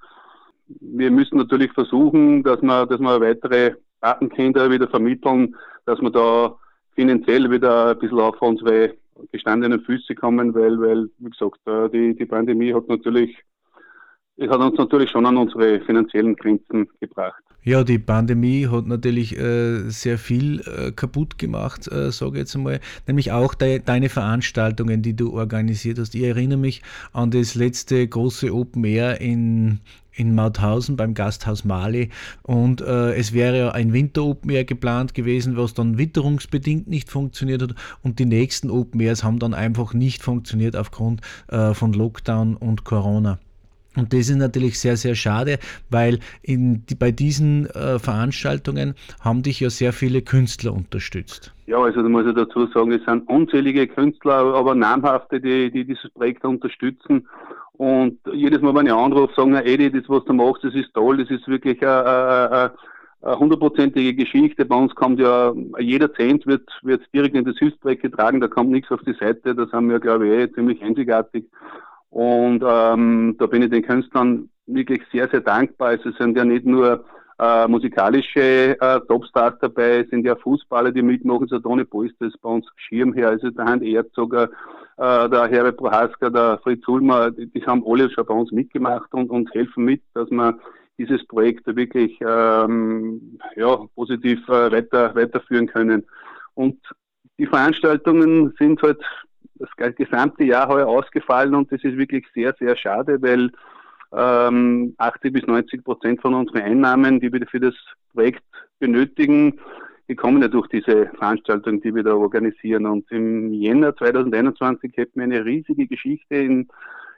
Wir 0.79 1.11
müssen 1.11 1.37
natürlich 1.37 1.71
versuchen, 1.73 2.43
dass 2.43 2.61
wir, 2.61 2.85
dass 2.85 2.99
wir 2.99 3.21
weitere 3.21 3.75
Patenkinder 4.01 4.69
wieder 4.69 4.87
vermitteln, 4.87 5.55
dass 5.85 5.99
wir 5.99 6.11
da 6.11 6.55
finanziell 6.95 7.49
wieder 7.49 7.91
ein 7.91 7.99
bisschen 7.99 8.19
auf 8.19 8.41
unsere 8.41 8.93
gestandenen 9.31 9.81
Füße 9.81 10.15
kommen, 10.15 10.53
weil, 10.53 10.79
weil 10.79 11.09
wie 11.17 11.29
gesagt, 11.29 11.59
äh, 11.65 11.89
die, 11.89 12.15
die 12.15 12.25
Pandemie 12.25 12.73
hat 12.73 12.87
natürlich, 12.87 13.37
es 14.37 14.49
hat 14.49 14.59
uns 14.59 14.77
natürlich 14.77 15.09
schon 15.09 15.25
an 15.25 15.37
unsere 15.37 15.81
finanziellen 15.81 16.35
Grenzen 16.35 16.87
gebracht. 16.99 17.43
Ja, 17.61 17.83
die 17.83 17.99
Pandemie 17.99 18.67
hat 18.67 18.87
natürlich 18.87 19.37
äh, 19.37 19.89
sehr 19.89 20.17
viel 20.17 20.61
äh, 20.61 20.91
kaputt 20.91 21.37
gemacht, 21.37 21.91
äh, 21.91 22.09
sage 22.09 22.31
ich 22.31 22.37
jetzt 22.39 22.55
einmal. 22.55 22.79
Nämlich 23.05 23.33
auch 23.33 23.53
de 23.53 23.79
deine 23.79 24.07
Veranstaltungen, 24.07 25.01
die 25.01 25.13
du 25.13 25.33
organisiert 25.33 25.99
hast. 25.99 26.15
Ich 26.15 26.23
erinnere 26.23 26.57
mich 26.57 26.81
an 27.11 27.31
das 27.31 27.55
letzte 27.55 28.07
große 28.07 28.53
Open 28.53 28.85
Air 28.85 29.19
in, 29.19 29.81
in 30.19 30.35
Mauthausen 30.35 30.97
beim 30.97 31.13
Gasthaus 31.13 31.63
Mali 31.63 32.09
und 32.43 32.81
äh, 32.81 33.13
es 33.13 33.33
wäre 33.33 33.57
ja 33.57 33.71
ein 33.71 33.93
Winter 33.93 34.23
Open 34.23 34.51
Air 34.51 34.65
geplant 34.65 35.13
gewesen, 35.13 35.57
was 35.57 35.73
dann 35.73 35.97
witterungsbedingt 35.97 36.87
nicht 36.87 37.09
funktioniert 37.09 37.61
hat 37.61 37.75
und 38.03 38.19
die 38.19 38.25
nächsten 38.25 38.69
Open 38.69 38.99
Airs 38.99 39.23
haben 39.23 39.39
dann 39.39 39.53
einfach 39.53 39.93
nicht 39.93 40.21
funktioniert 40.21 40.75
aufgrund 40.75 41.21
äh, 41.47 41.73
von 41.73 41.93
Lockdown 41.93 42.55
und 42.55 42.83
Corona. 42.83 43.39
Und 43.95 44.13
das 44.13 44.29
ist 44.29 44.37
natürlich 44.37 44.79
sehr, 44.79 44.97
sehr 44.97 45.15
schade, 45.15 45.57
weil 45.89 46.19
in, 46.41 46.83
bei 46.99 47.11
diesen 47.11 47.65
äh, 47.67 47.99
Veranstaltungen 47.99 48.95
haben 49.19 49.41
dich 49.41 49.59
ja 49.59 49.69
sehr 49.69 49.93
viele 49.93 50.21
Künstler 50.21 50.73
unterstützt. 50.73 51.53
Ja, 51.65 51.77
also 51.77 52.01
da 52.01 52.09
muss 52.09 52.25
ich 52.25 52.35
dazu 52.35 52.67
sagen, 52.67 52.91
es 52.91 53.03
sind 53.05 53.27
unzählige 53.27 53.87
Künstler, 53.87 54.55
aber 54.55 54.75
namhafte, 54.75 55.41
die, 55.41 55.71
die 55.71 55.85
dieses 55.85 56.09
Projekt 56.11 56.45
unterstützen. 56.45 57.27
Und 57.73 58.19
jedes 58.33 58.61
Mal, 58.61 58.75
wenn 58.75 58.87
ich 58.87 58.93
anrufe, 58.93 59.33
sagen, 59.35 59.55
Edi, 59.55 59.91
das, 59.91 60.03
was 60.07 60.25
du 60.25 60.33
machst, 60.33 60.63
das 60.63 60.73
ist 60.73 60.93
toll, 60.93 61.17
das 61.17 61.29
ist 61.29 61.47
wirklich 61.47 61.81
eine, 61.81 62.71
hundertprozentige 63.23 64.13
Geschichte. 64.13 64.65
Bei 64.65 64.75
uns 64.75 64.95
kommt 64.95 65.19
ja 65.19 65.53
jeder 65.79 66.13
Cent 66.13 66.45
wird, 66.47 66.69
wird 66.83 67.03
direkt 67.13 67.35
in 67.35 67.45
das 67.45 67.57
Hilfsprojekt 67.57 68.01
getragen, 68.01 68.41
da 68.41 68.47
kommt 68.47 68.71
nichts 68.71 68.91
auf 68.91 69.01
die 69.05 69.13
Seite, 69.13 69.55
das 69.55 69.71
haben 69.71 69.89
wir, 69.89 69.99
glaube 69.99 70.27
ich, 70.27 70.33
eh 70.33 70.51
ziemlich 70.51 70.81
einzigartig. 70.81 71.45
Und 72.09 72.63
ähm, 72.65 73.35
da 73.37 73.45
bin 73.45 73.63
ich 73.63 73.69
den 73.69 73.83
Künstlern 73.83 74.49
wirklich 74.65 75.01
sehr, 75.11 75.29
sehr 75.29 75.41
dankbar. 75.41 75.89
Also 75.89 76.09
es 76.09 76.17
sind 76.17 76.37
ja 76.37 76.45
nicht 76.45 76.65
nur 76.65 77.05
äh, 77.39 77.67
musikalische 77.67 78.79
äh, 78.79 78.99
Topstars 79.07 79.55
dabei, 79.61 79.99
es 79.99 80.09
sind 80.09 80.25
ja 80.25 80.35
Fußballer, 80.35 80.91
die 80.91 81.01
mitmachen. 81.01 81.47
So 81.47 81.59
Toni 81.59 81.85
Polster 81.85 82.25
ist 82.25 82.41
bei 82.41 82.49
uns 82.49 82.65
Schirmherr, 82.75 83.29
also 83.29 83.49
der 83.49 83.65
Hand 83.65 83.83
Erzoger, 83.83 84.49
äh, 84.97 85.29
der 85.29 85.47
Herbert 85.47 85.77
Prohaska, 85.77 86.29
der 86.29 86.59
Fritz 86.63 86.85
Ulmer, 86.87 87.31
die, 87.31 87.47
die, 87.47 87.65
haben 87.65 87.83
alle 87.87 88.09
schon 88.09 88.25
bei 88.25 88.33
uns 88.33 88.51
mitgemacht 88.51 89.13
und, 89.13 89.29
und 89.29 89.53
helfen 89.53 89.85
mit, 89.85 90.01
dass 90.13 90.29
wir 90.29 90.59
dieses 90.97 91.25
Projekt 91.27 91.65
wirklich 91.67 92.19
ähm, 92.19 93.39
ja, 93.55 93.77
positiv 93.95 94.39
äh, 94.49 94.71
weiter, 94.71 95.15
weiterführen 95.15 95.67
können. 95.67 96.05
Und 96.55 96.77
die 97.37 97.45
Veranstaltungen 97.45 98.53
sind 98.59 98.81
halt 98.81 98.99
das 99.59 99.95
gesamte 99.95 100.43
Jahr 100.43 100.67
heuer 100.67 100.87
ausgefallen 100.87 101.53
und 101.53 101.71
das 101.71 101.83
ist 101.83 101.97
wirklich 101.97 102.25
sehr, 102.33 102.55
sehr 102.57 102.75
schade, 102.75 103.21
weil 103.21 103.51
ähm, 104.11 104.95
80 104.97 105.33
bis 105.33 105.45
90 105.45 105.83
Prozent 105.83 106.21
von 106.21 106.33
unseren 106.33 106.61
Einnahmen, 106.61 107.19
die 107.19 107.31
wir 107.31 107.45
für 107.47 107.59
das 107.59 107.75
Projekt 108.13 108.43
benötigen, 108.79 109.59
die 110.07 110.15
kommen 110.15 110.41
ja 110.41 110.47
durch 110.47 110.67
diese 110.67 111.05
Veranstaltung, 111.17 111.81
die 111.81 111.93
wir 111.93 112.03
da 112.03 112.15
organisieren. 112.15 112.87
Und 112.87 113.11
im 113.11 113.53
Jänner 113.53 113.95
2021 113.95 114.91
hätten 114.95 115.19
wir 115.19 115.23
eine 115.23 115.45
riesige 115.45 115.85
Geschichte 115.85 116.35
in, 116.35 116.67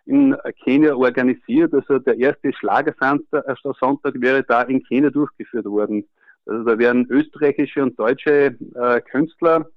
in 0.05 0.35
Kenia 0.61 0.93
organisiert. 0.93 1.73
Also 1.73 1.99
der 1.99 2.17
erste 2.17 2.51
Schlagersonntag 2.51 4.15
wäre 4.15 4.43
da 4.43 4.63
in 4.63 4.83
Kenia 4.83 5.09
durchgeführt 5.09 5.65
worden. 5.65 6.05
Also 6.45 6.65
da 6.65 6.77
werden 6.77 7.07
österreichische 7.09 7.81
und 7.81 7.97
deutsche 7.97 8.57
äh, 8.75 8.99
Künstler 9.09 9.69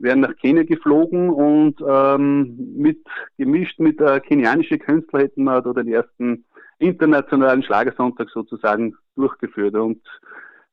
werden 0.00 0.20
nach 0.20 0.34
Kenia 0.36 0.64
geflogen 0.64 1.30
und 1.30 1.76
ähm, 1.86 2.74
mit, 2.76 2.98
gemischt 3.36 3.78
mit 3.78 4.00
äh, 4.00 4.20
kenianischen 4.20 4.78
Künstlern 4.78 5.22
hätten 5.22 5.44
wir 5.44 5.60
da 5.60 5.72
den 5.72 5.92
ersten 5.92 6.44
internationalen 6.78 7.62
Schlagersonntag 7.62 8.28
sozusagen 8.30 8.96
durchgeführt. 9.14 9.74
Und 9.74 10.00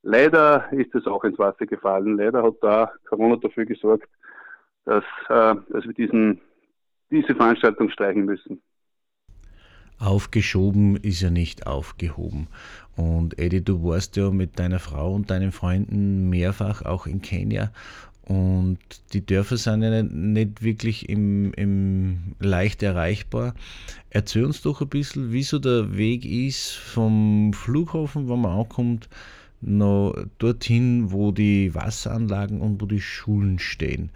leider 0.01 0.71
ist 0.71 0.95
es 0.95 1.05
auch 1.05 1.23
ins 1.23 1.37
Wasser 1.37 1.65
gefallen. 1.65 2.17
Leider 2.17 2.43
hat 2.43 2.55
da 2.61 2.91
Corona 3.09 3.35
dafür 3.35 3.65
gesorgt, 3.65 4.09
dass, 4.85 5.03
äh, 5.29 5.55
dass 5.69 5.85
wir 5.85 5.93
diesen, 5.93 6.39
diese 7.11 7.35
Veranstaltung 7.35 7.89
streichen 7.89 8.25
müssen. 8.25 8.61
Aufgeschoben 9.99 10.95
ist 10.95 11.21
ja 11.21 11.31
nicht 11.31 11.65
aufgehoben. 11.65 12.47
Und 12.95 13.39
Eddie, 13.39 13.63
du 13.63 13.83
warst 13.83 14.15
ja 14.15 14.29
mit 14.29 14.59
deiner 14.59 14.79
Frau 14.79 15.13
und 15.13 15.31
deinen 15.31 15.51
Freunden 15.51 16.29
mehrfach 16.29 16.83
auch 16.83 17.07
in 17.07 17.21
Kenia 17.21 17.71
und 18.27 18.79
die 19.13 19.25
Dörfer 19.25 19.55
sind 19.55 19.83
ja 19.83 19.89
nicht, 19.89 20.13
nicht 20.13 20.63
wirklich 20.63 21.07
im, 21.07 21.53
im 21.53 22.35
leicht 22.39 22.83
erreichbar. 22.83 23.53
Erzähl 24.09 24.43
uns 24.43 24.61
doch 24.61 24.81
ein 24.81 24.89
bisschen, 24.89 25.31
wie 25.31 25.43
so 25.43 25.59
der 25.59 25.95
Weg 25.97 26.25
ist 26.25 26.75
vom 26.75 27.53
Flughafen, 27.53 28.27
wo 28.27 28.35
man 28.35 28.59
ankommt, 28.59 29.07
noch 29.61 30.13
dorthin, 30.39 31.11
wo 31.11 31.31
die 31.31 31.73
Wasseranlagen 31.73 32.59
und 32.59 32.81
wo 32.81 32.85
die 32.85 32.99
Schulen 32.99 33.59
stehen. 33.59 34.09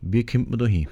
Wie 0.00 0.26
kommt 0.26 0.50
man 0.50 0.58
da 0.58 0.66
hin? 0.66 0.88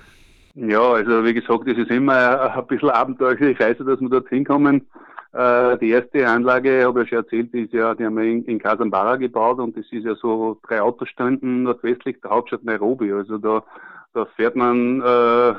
Ja, 0.55 0.93
also 0.93 1.25
wie 1.25 1.35
gesagt, 1.35 1.67
es 1.67 1.77
ist 1.77 1.91
immer 1.91 2.55
ein 2.55 2.67
bisschen 2.69 2.91
abenteuerliche 2.91 3.59
Reise, 3.59 3.85
dass 3.85 4.01
wir 4.01 4.09
dorthin 4.09 4.45
kommen. 4.45 4.87
Äh, 5.33 5.79
die 5.79 5.91
erste 5.91 6.27
Anlage, 6.27 6.85
habe 6.85 7.05
ich 7.05 7.11
ja 7.11 7.19
schon 7.19 7.25
erzählt, 7.25 7.55
ist 7.55 7.73
ja, 7.73 7.95
die 7.95 8.05
haben 8.05 8.17
wir 8.17 8.25
in, 8.25 8.45
in 8.47 8.59
Casambara 8.59 9.17
gebaut 9.17 9.59
und 9.59 9.77
das 9.77 9.87
ist 9.93 10.05
ja 10.05 10.15
so 10.17 10.59
drei 10.67 10.81
Autostunden 10.81 11.63
nordwestlich 11.63 12.21
der 12.21 12.31
Hauptstadt 12.31 12.65
Nairobi. 12.65 13.13
Also 13.13 13.39
da, 13.39 13.63
da 14.13 14.27
fährt 14.37 14.57
man 14.57 15.01
äh, 15.01 15.55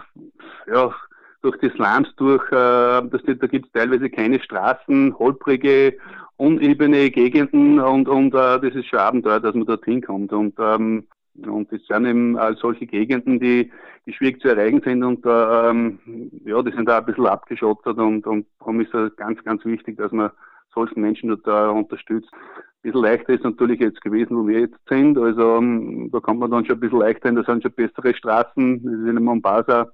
ja 0.72 0.94
durch 1.42 1.58
die 1.60 1.70
Slums 1.70 2.14
durch, 2.18 2.44
äh, 2.52 3.02
das, 3.02 3.22
da 3.26 3.48
gibt 3.48 3.68
es 3.68 3.72
teilweise 3.72 4.10
keine 4.10 4.42
Straßen, 4.42 5.18
holprige, 5.18 5.98
unebene 6.38 7.10
Gegenden 7.10 7.80
und, 7.80 8.08
und 8.10 8.34
äh, 8.34 8.60
das 8.60 8.76
ist 8.76 8.88
schon 8.88 9.00
Abenteuer, 9.00 9.40
dass 9.40 9.56
man 9.56 9.66
dorthin 9.66 10.02
kommt. 10.02 10.34
Und 10.34 10.54
ähm, 10.60 11.08
und 11.36 11.72
das 11.72 11.82
sind 11.88 12.06
eben 12.06 12.38
all 12.38 12.56
solche 12.58 12.86
Gegenden, 12.86 13.40
die, 13.40 13.72
die 14.06 14.14
schwierig 14.14 14.42
zu 14.42 14.50
erreichen 14.50 14.82
sind 14.84 15.04
und 15.04 15.26
äh, 15.26 15.70
ähm, 15.70 16.00
ja, 16.46 16.62
die 16.62 16.72
sind 16.72 16.88
da 16.88 17.00
ein 17.00 17.06
bisschen 17.06 17.28
abgeschottet 17.28 17.98
und, 17.98 18.28
und 18.28 18.48
darum 18.60 18.82
ist 18.82 18.94
es 18.94 19.16
ganz, 19.16 19.44
ganz 19.44 19.64
wichtig, 19.66 19.98
dass 19.98 20.12
man 20.12 20.32
solchen 20.74 21.02
Menschen 21.02 21.30
äh, 21.30 21.68
unterstützt. 21.68 22.30
Ein 22.34 22.82
bisschen 22.82 23.02
leichter 23.02 23.34
ist 23.34 23.44
natürlich 23.44 23.80
jetzt 23.80 24.02
gewesen, 24.02 24.38
wo 24.38 24.48
wir 24.48 24.62
jetzt 24.62 24.80
sind. 24.90 25.18
Also 25.18 25.58
ähm, 25.58 26.10
da 26.12 26.20
kommt 26.20 26.40
man 26.40 26.52
dann 26.52 26.66
schon 26.66 26.78
ein 26.78 26.80
bisschen 26.80 27.00
leichter 27.00 27.30
hin, 27.30 27.36
da 27.36 27.44
sind 27.44 27.64
schon 27.64 27.74
bessere 27.74 28.16
Straßen. 28.16 28.84
Wir 28.84 28.98
sind 29.06 29.18
in 29.18 29.24
Mombasa 29.24 29.92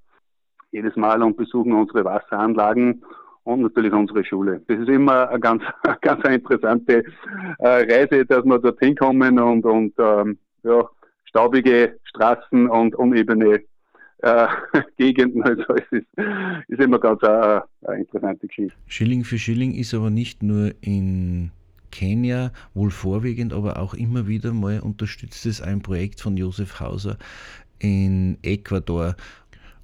jedes 0.72 0.96
Mal 0.96 1.22
und 1.24 1.38
besuchen 1.38 1.74
unsere 1.74 2.06
Wasseranlagen 2.06 3.04
und 3.44 3.62
natürlich 3.62 3.94
unsere 3.94 4.24
Schule. 4.26 4.62
Das 4.68 4.80
ist 4.80 4.90
immer 4.90 5.30
eine 5.30 5.40
ganz, 5.40 5.64
ganz 6.02 6.24
interessante 6.28 7.04
äh, 7.60 7.68
Reise, 7.68 8.26
dass 8.26 8.46
wir 8.46 8.60
dorthin 8.60 8.96
kommen 8.96 9.40
und, 9.40 9.66
und 9.66 9.94
ähm, 9.98 10.38
ja, 10.64 10.88
staubige 11.28 11.98
Straßen 12.06 12.70
und 12.70 12.96
unebene 12.96 13.62
äh, 14.20 14.48
Gegenden. 14.98 15.44
Also 15.44 15.64
es 15.76 15.92
ist, 15.92 16.08
ist 16.68 16.82
immer 16.82 17.00
ganz 17.00 17.22
eine, 17.24 17.64
eine 17.86 18.00
interessante 18.00 18.48
Geschichte. 18.48 18.78
Schilling 18.88 19.24
für 19.24 19.38
Schilling 19.38 19.74
ist 19.74 19.94
aber 19.94 20.10
nicht 20.10 20.44
nur 20.44 20.74
in 20.82 21.52
Kenia, 21.92 22.52
wohl 22.74 22.92
vorwiegend, 22.92 23.54
aber 23.54 23.80
auch 23.80 23.94
immer 23.94 24.28
wieder 24.28 24.54
mal 24.54 24.80
unterstützt 24.80 25.46
es 25.46 25.62
ein 25.62 25.82
Projekt 25.82 26.22
von 26.22 26.38
Josef 26.38 26.80
Hauser 26.80 27.18
in 27.80 28.38
Ecuador. 28.44 29.16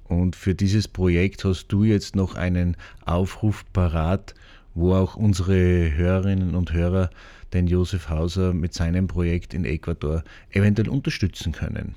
Und 0.04 0.36
für 0.36 0.54
dieses 0.54 0.86
Projekt 0.86 1.44
hast 1.44 1.68
du 1.68 1.82
jetzt 1.82 2.14
noch 2.14 2.34
einen 2.34 2.76
Aufruf 3.06 3.64
parat, 3.72 4.34
wo 4.74 4.94
auch 4.94 5.16
unsere 5.16 5.96
Hörerinnen 5.96 6.54
und 6.54 6.72
Hörer 6.72 7.10
den 7.52 7.66
Josef 7.66 8.10
Hauser 8.10 8.52
mit 8.52 8.74
seinem 8.74 9.06
Projekt 9.06 9.54
in 9.54 9.64
Ecuador 9.64 10.22
eventuell 10.50 10.88
unterstützen 10.88 11.52
können. 11.52 11.94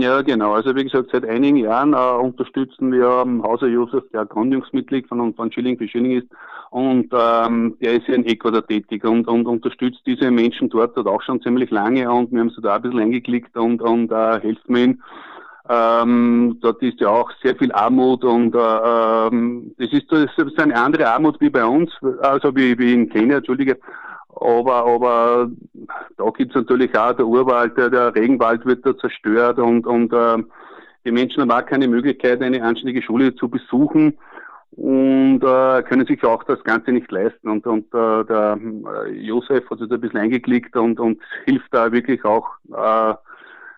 Ja, 0.00 0.22
genau. 0.22 0.54
Also 0.54 0.74
wie 0.74 0.84
gesagt, 0.84 1.10
seit 1.12 1.26
einigen 1.26 1.58
Jahren 1.58 1.92
äh, 1.92 1.96
unterstützen 1.96 2.90
wir 2.92 3.22
ähm, 3.26 3.42
Hauser 3.42 3.66
Josef, 3.66 4.04
der 4.10 4.24
Gründungsmitglied 4.24 5.06
von, 5.06 5.34
von 5.34 5.52
Schilling 5.52 5.76
für 5.76 5.86
Schilling 5.86 6.12
ist. 6.12 6.28
Und 6.70 7.12
ähm, 7.12 7.76
der 7.82 7.94
ist 7.94 8.08
ja 8.08 8.14
in 8.14 8.24
Ecuador 8.24 8.66
tätig 8.66 9.04
und, 9.04 9.28
und 9.28 9.46
unterstützt 9.46 10.00
diese 10.06 10.30
Menschen 10.30 10.70
dort, 10.70 10.96
dort 10.96 11.06
auch 11.06 11.20
schon 11.22 11.42
ziemlich 11.42 11.70
lange. 11.70 12.10
Und 12.10 12.32
wir 12.32 12.40
haben 12.40 12.50
so 12.50 12.62
da 12.62 12.76
ein 12.76 12.82
bisschen 12.82 13.00
eingeklickt 13.00 13.54
und, 13.56 13.82
und 13.82 14.10
äh, 14.10 14.40
helfen 14.40 14.76
ihnen. 14.76 15.02
Ähm, 15.68 16.58
dort 16.60 16.80
ist 16.82 17.00
ja 17.00 17.08
auch 17.08 17.30
sehr 17.42 17.56
viel 17.56 17.72
Armut 17.72 18.24
und 18.24 18.54
äh, 18.54 18.58
ähm, 18.58 19.74
das, 19.78 19.92
ist, 19.92 20.10
das 20.12 20.30
ist 20.36 20.60
eine 20.60 20.76
andere 20.76 21.10
Armut 21.10 21.40
wie 21.40 21.50
bei 21.50 21.64
uns, 21.64 21.90
also 22.20 22.54
wie, 22.54 22.78
wie 22.78 22.92
in 22.92 23.08
Kenia, 23.08 23.38
Entschuldige. 23.38 23.78
Aber, 24.36 24.86
aber 24.86 25.50
da 26.18 26.30
gibt's 26.36 26.54
natürlich 26.54 26.96
auch 26.96 27.14
der 27.14 27.26
Urwald, 27.26 27.76
der, 27.76 27.90
der 27.90 28.14
Regenwald 28.14 28.64
wird 28.66 28.86
da 28.86 28.96
zerstört 28.96 29.58
und, 29.58 29.86
und 29.86 30.12
äh, 30.12 30.38
die 31.04 31.12
Menschen 31.12 31.40
haben 31.40 31.50
auch 31.50 31.66
keine 31.66 31.88
Möglichkeit, 31.88 32.42
eine 32.42 32.62
anständige 32.62 33.02
Schule 33.02 33.34
zu 33.34 33.48
besuchen 33.48 34.18
und 34.72 35.40
äh, 35.42 35.82
können 35.82 36.06
sich 36.06 36.22
auch 36.24 36.44
das 36.44 36.62
Ganze 36.64 36.92
nicht 36.92 37.10
leisten. 37.10 37.48
Und, 37.48 37.66
und 37.66 37.86
äh, 37.94 38.24
der 38.24 38.58
äh, 39.06 39.12
Josef 39.12 39.68
hat 39.70 39.78
sich 39.78 39.88
da 39.88 39.94
ein 39.94 40.00
bisschen 40.00 40.20
eingeklickt 40.20 40.76
und, 40.76 41.00
und 41.00 41.20
hilft 41.46 41.72
da 41.72 41.90
wirklich 41.92 42.24
auch 42.24 42.46
äh, 42.72 43.14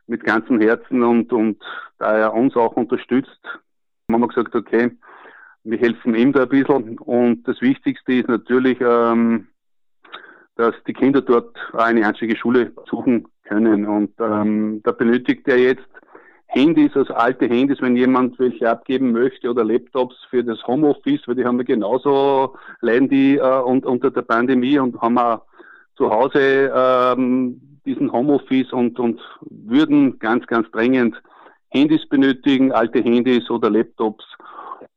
mit 0.09 0.25
ganzem 0.25 0.61
Herzen 0.61 1.03
und, 1.03 1.33
und 1.33 1.63
da 1.99 2.17
er 2.17 2.35
uns 2.35 2.57
auch 2.57 2.73
unterstützt, 2.73 3.41
haben 4.11 4.21
wir 4.21 4.29
gesagt, 4.29 4.55
okay, 4.55 4.91
wir 5.65 5.79
helfen 5.79 6.15
ihm 6.15 6.33
da 6.33 6.43
ein 6.43 6.49
bisschen 6.49 6.99
und 6.99 7.47
das 7.47 7.61
Wichtigste 7.61 8.15
ist 8.15 8.29
natürlich, 8.29 8.81
ähm, 8.81 9.49
dass 10.57 10.75
die 10.87 10.93
Kinder 10.93 11.21
dort 11.21 11.57
eine 11.73 12.07
einzige 12.07 12.37
Schule 12.37 12.73
suchen 12.91 13.29
können. 13.45 13.87
Und 13.87 14.13
ähm, 14.19 14.81
da 14.83 14.93
benötigt 14.93 15.47
er 15.47 15.59
jetzt 15.59 15.87
Handys, 16.47 16.97
also 16.97 17.15
alte 17.15 17.47
Handys, 17.47 17.81
wenn 17.81 17.97
jemand 17.97 18.39
welche 18.39 18.69
abgeben 18.69 19.13
möchte 19.13 19.51
oder 19.51 19.65
Laptops 19.65 20.17
für 20.31 20.43
das 20.43 20.67
Homeoffice, 20.67 21.21
weil 21.27 21.37
die 21.37 21.45
haben 21.45 21.59
wir 21.59 21.65
genauso, 21.65 22.57
leiden 22.81 23.09
die 23.09 23.37
äh, 23.37 23.61
und, 23.61 23.87
unter 23.87 24.11
der 24.11 24.23
Pandemie 24.23 24.79
und 24.79 25.01
haben 25.01 25.19
auch 25.19 25.43
zu 25.97 26.11
Hause 26.11 26.73
ähm, 26.75 27.61
diesen 27.89 28.13
Homeoffice 28.13 28.73
und, 28.73 28.99
und 28.99 29.21
würden 29.41 30.19
ganz, 30.19 30.47
ganz 30.47 30.71
dringend 30.71 31.21
Handys 31.71 32.07
benötigen, 32.09 32.73
alte 32.73 33.03
Handys 33.03 33.49
oder 33.51 33.71
Laptops. 33.71 34.25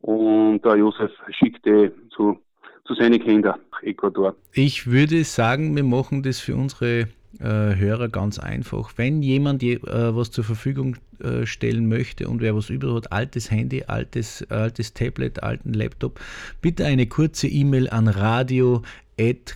Und 0.02 0.62
der 0.64 0.76
Josef 0.78 1.12
schickte 1.30 1.94
zu 2.10 2.38
zu 2.86 2.96
seinen 2.96 3.20
Kindern 3.20 3.60
Ecuador. 3.84 4.36
Ich 4.54 4.88
würde 4.88 5.24
sagen, 5.24 5.76
wir 5.76 5.84
machen 5.84 6.24
das 6.24 6.40
für 6.40 6.56
unsere 6.56 7.08
äh, 7.40 7.76
Hörer 7.76 8.10
ganz 8.10 8.40
einfach. 8.40 8.94
Wenn 8.98 9.22
jemand 9.22 9.64
je, 9.64 9.76
äh, 9.76 10.16
was 10.16 10.32
zur 10.32 10.44
Verfügung 10.44 10.98
äh, 11.20 11.46
stellen 11.46 11.88
möchte 11.88 12.28
und 12.28 12.42
wer 12.42 12.56
was 12.56 12.70
über 12.70 12.94
hat, 12.94 13.12
altes 13.12 13.52
Handy, 13.52 13.84
altes, 13.88 14.46
altes 14.50 14.94
Tablet, 14.94 15.44
alten 15.44 15.74
Laptop, 15.74 16.20
bitte 16.62 16.86
eine 16.86 17.08
kurze 17.08 17.48
E-Mail 17.48 17.90
an 17.90 18.08
radio 18.08 18.82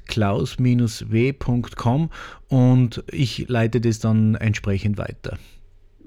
klaus-w.com 0.07 2.09
und 2.49 3.03
ich 3.11 3.49
leite 3.49 3.81
das 3.81 3.99
dann 3.99 4.35
entsprechend 4.35 4.99
weiter. 4.99 5.39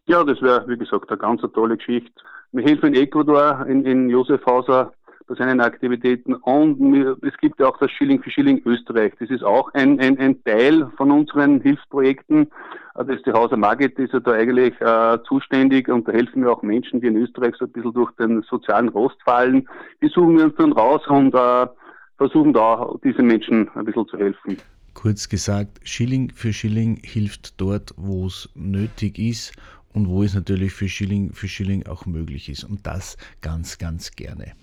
Ja, 0.06 0.22
das 0.22 0.40
wäre, 0.40 0.64
wie 0.68 0.78
gesagt, 0.78 1.10
eine 1.10 1.18
ganz 1.18 1.42
tolle 1.52 1.76
Geschichte. 1.76 2.12
Wir 2.52 2.64
helfen 2.64 2.94
in 2.94 3.02
Ecuador, 3.02 3.66
in, 3.66 3.84
in 3.84 4.08
Josef 4.08 4.46
Hauser, 4.46 4.92
bei 5.28 5.34
seinen 5.34 5.60
Aktivitäten. 5.60 6.34
Und 6.34 7.22
es 7.22 7.36
gibt 7.38 7.60
ja 7.60 7.68
auch 7.68 7.78
das 7.78 7.90
Schilling 7.90 8.22
für 8.22 8.30
Schilling 8.30 8.62
Österreich. 8.64 9.12
Das 9.20 9.30
ist 9.30 9.44
auch 9.44 9.72
ein, 9.74 10.00
ein, 10.00 10.18
ein 10.18 10.42
Teil 10.44 10.90
von 10.96 11.10
unseren 11.10 11.60
Hilfsprojekten. 11.60 12.50
Das 12.94 13.08
ist 13.08 13.26
die 13.26 13.32
Hauser 13.32 13.56
Margit, 13.56 13.96
ist 13.98 14.12
ja 14.12 14.18
da 14.18 14.32
eigentlich 14.32 14.74
äh, 14.80 15.18
zuständig 15.28 15.88
und 15.88 16.08
da 16.08 16.12
helfen 16.12 16.42
wir 16.42 16.50
auch 16.50 16.62
Menschen, 16.62 17.00
die 17.00 17.06
in 17.06 17.16
Österreich 17.16 17.54
so 17.56 17.66
ein 17.66 17.70
bisschen 17.70 17.92
durch 17.92 18.10
den 18.16 18.42
sozialen 18.42 18.88
Rost 18.88 19.16
fallen. 19.24 19.68
Die 20.02 20.08
suchen 20.08 20.36
wir 20.36 20.46
uns 20.46 20.56
dann 20.56 20.72
raus 20.72 21.06
und 21.06 21.32
äh, 21.32 21.66
versuchen 22.16 22.52
da 22.52 22.92
diesen 23.04 23.26
Menschen 23.26 23.70
ein 23.76 23.84
bisschen 23.84 24.08
zu 24.08 24.18
helfen. 24.18 24.56
Kurz 24.94 25.28
gesagt, 25.28 25.78
Schilling 25.84 26.32
für 26.34 26.52
Schilling 26.52 26.98
hilft 27.04 27.60
dort, 27.60 27.94
wo 27.96 28.26
es 28.26 28.48
nötig 28.56 29.16
ist 29.20 29.52
und 29.92 30.08
wo 30.08 30.24
es 30.24 30.34
natürlich 30.34 30.72
für 30.72 30.88
Schilling 30.88 31.32
für 31.32 31.46
Schilling 31.46 31.86
auch 31.86 32.04
möglich 32.04 32.48
ist. 32.48 32.64
Und 32.64 32.84
das 32.84 33.16
ganz, 33.40 33.78
ganz 33.78 34.10
gerne. 34.10 34.54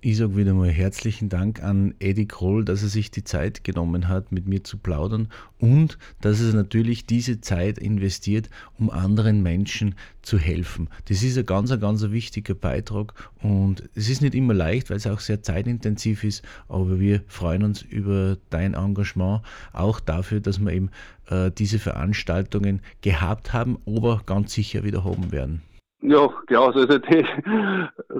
Ich 0.00 0.18
sage 0.18 0.36
wieder 0.36 0.54
mal 0.54 0.70
herzlichen 0.70 1.28
Dank 1.28 1.60
an 1.60 1.92
Eddie 1.98 2.28
Kroll, 2.28 2.64
dass 2.64 2.84
er 2.84 2.88
sich 2.88 3.10
die 3.10 3.24
Zeit 3.24 3.64
genommen 3.64 4.06
hat, 4.06 4.30
mit 4.30 4.46
mir 4.46 4.62
zu 4.62 4.78
plaudern 4.78 5.26
und 5.58 5.98
dass 6.20 6.40
er 6.40 6.52
natürlich 6.52 7.04
diese 7.04 7.40
Zeit 7.40 7.78
investiert, 7.78 8.48
um 8.78 8.90
anderen 8.90 9.42
Menschen 9.42 9.96
zu 10.22 10.38
helfen. 10.38 10.88
Das 11.06 11.24
ist 11.24 11.36
ein 11.36 11.46
ganz, 11.46 11.70
ganz 11.80 12.08
wichtiger 12.12 12.54
Beitrag 12.54 13.12
und 13.42 13.88
es 13.96 14.08
ist 14.08 14.22
nicht 14.22 14.36
immer 14.36 14.54
leicht, 14.54 14.88
weil 14.88 14.98
es 14.98 15.06
auch 15.08 15.18
sehr 15.18 15.42
zeitintensiv 15.42 16.22
ist, 16.22 16.44
aber 16.68 17.00
wir 17.00 17.24
freuen 17.26 17.64
uns 17.64 17.82
über 17.82 18.38
dein 18.50 18.74
Engagement, 18.74 19.42
auch 19.72 19.98
dafür, 19.98 20.38
dass 20.38 20.60
wir 20.60 20.70
eben 20.70 20.90
äh, 21.26 21.50
diese 21.50 21.80
Veranstaltungen 21.80 22.82
gehabt 23.00 23.52
haben, 23.52 23.78
aber 23.84 24.22
ganz 24.24 24.52
sicher 24.52 24.84
wieder 24.84 25.02
haben 25.02 25.32
werden. 25.32 25.62
Ja, 26.00 26.28
Klaus, 26.46 26.76
also, 26.76 26.96
die, 26.98 27.26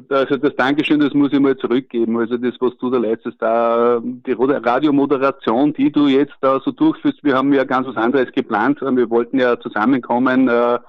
also 0.08 0.36
das 0.36 0.56
Dankeschön, 0.56 0.98
das 0.98 1.14
muss 1.14 1.32
ich 1.32 1.38
mal 1.38 1.56
zurückgeben. 1.56 2.18
Also 2.18 2.36
das, 2.36 2.54
was 2.58 2.76
du 2.78 2.90
da 2.90 2.98
leistest, 2.98 3.40
die 3.40 4.32
Radiomoderation, 4.32 5.72
die 5.74 5.92
du 5.92 6.08
jetzt 6.08 6.34
da 6.40 6.58
so 6.58 6.72
durchführst, 6.72 7.22
wir 7.22 7.36
haben 7.36 7.52
ja 7.52 7.62
ganz 7.62 7.86
was 7.86 7.96
anderes 7.96 8.32
geplant. 8.32 8.80
Wir 8.80 9.08
wollten 9.10 9.38
ja 9.38 9.60
zusammenkommen, 9.60 10.48
äh, 10.48 10.80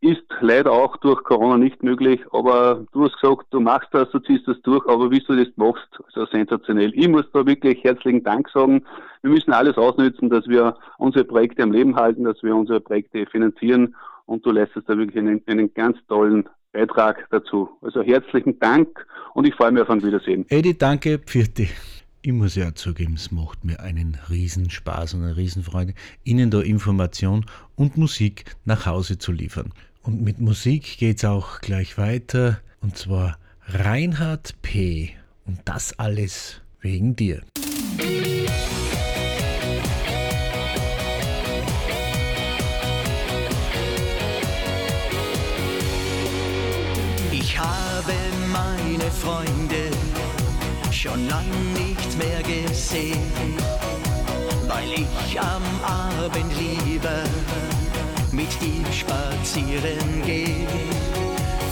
ist 0.00 0.24
leider 0.40 0.72
auch 0.72 0.96
durch 0.96 1.22
Corona 1.24 1.58
nicht 1.58 1.82
möglich, 1.82 2.20
aber 2.32 2.86
du 2.92 3.04
hast 3.04 3.20
gesagt, 3.20 3.46
du 3.50 3.60
machst 3.60 3.88
das, 3.92 4.10
du 4.10 4.18
ziehst 4.18 4.48
das 4.48 4.60
durch, 4.62 4.86
aber 4.88 5.10
wie 5.10 5.20
du 5.20 5.36
das 5.36 5.54
machst, 5.56 5.88
so 6.14 6.24
sensationell. 6.26 6.90
Ich 6.94 7.06
muss 7.06 7.30
da 7.32 7.46
wirklich 7.46 7.84
herzlichen 7.84 8.24
Dank 8.24 8.48
sagen. 8.48 8.82
Wir 9.22 9.30
müssen 9.30 9.52
alles 9.52 9.76
ausnützen, 9.76 10.30
dass 10.30 10.48
wir 10.48 10.74
unsere 10.96 11.24
Projekte 11.24 11.62
am 11.62 11.72
Leben 11.72 11.96
halten, 11.96 12.24
dass 12.24 12.42
wir 12.42 12.56
unsere 12.56 12.80
Projekte 12.80 13.26
finanzieren 13.26 13.94
und 14.28 14.44
du 14.44 14.50
leistest 14.50 14.88
da 14.88 14.96
wirklich 14.96 15.18
einen, 15.18 15.42
einen 15.46 15.72
ganz 15.72 15.96
tollen 16.06 16.48
Beitrag 16.72 17.26
dazu. 17.30 17.70
Also 17.80 18.02
herzlichen 18.02 18.58
Dank 18.58 19.06
und 19.34 19.46
ich 19.46 19.54
freue 19.54 19.72
mich 19.72 19.82
auf 19.82 19.90
ein 19.90 20.02
Wiedersehen. 20.02 20.44
Edi, 20.50 20.76
danke, 20.76 21.18
Pfirti. 21.18 21.68
Ich 22.20 22.32
muss 22.32 22.56
ja 22.56 22.74
zugeben, 22.74 23.14
es 23.14 23.32
macht 23.32 23.64
mir 23.64 23.80
einen 23.80 24.18
Riesenspaß 24.28 25.14
und 25.14 25.22
eine 25.22 25.36
Riesenfreude, 25.36 25.94
Ihnen 26.24 26.50
da 26.50 26.60
Information 26.60 27.46
und 27.74 27.96
Musik 27.96 28.44
nach 28.64 28.86
Hause 28.86 29.18
zu 29.18 29.32
liefern. 29.32 29.72
Und 30.02 30.22
mit 30.22 30.40
Musik 30.40 30.98
geht 30.98 31.18
es 31.18 31.24
auch 31.24 31.60
gleich 31.60 31.96
weiter, 31.96 32.58
und 32.82 32.96
zwar 32.96 33.38
Reinhard 33.66 34.60
P. 34.62 35.10
Und 35.46 35.60
das 35.64 35.98
alles 35.98 36.60
wegen 36.80 37.16
dir. 37.16 37.40
Freunde 49.22 49.90
schon 50.92 51.28
lang 51.28 51.46
nicht 51.74 52.18
mehr 52.18 52.42
gesehen, 52.42 53.56
weil 54.66 54.92
ich 54.92 55.40
am 55.40 55.62
Abend 55.82 56.52
lieber 56.58 57.22
mit 58.32 58.50
ihm 58.62 58.84
spazieren 58.92 60.22
gehe. 60.24 60.66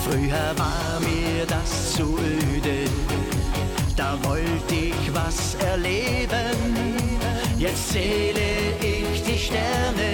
Früher 0.05 0.55
war 0.57 1.01
mir 1.01 1.47
das 1.47 1.94
zu 1.94 2.18
öde, 2.18 2.88
da 3.97 4.16
wollte 4.22 4.74
ich 4.74 5.14
was 5.14 5.55
erleben. 5.57 6.57
Jetzt 7.59 7.90
zähle 7.90 8.76
ich 8.80 9.22
die 9.22 9.38
Sterne, 9.38 10.11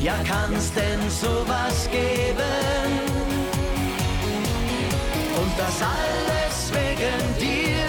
ja 0.00 0.14
kann's 0.26 0.72
denn 0.72 1.00
sowas 1.08 1.88
geben? 1.90 3.31
Und 5.42 5.52
das 5.58 5.76
alles 5.82 6.56
wegen 6.78 7.22
dir. 7.38 7.84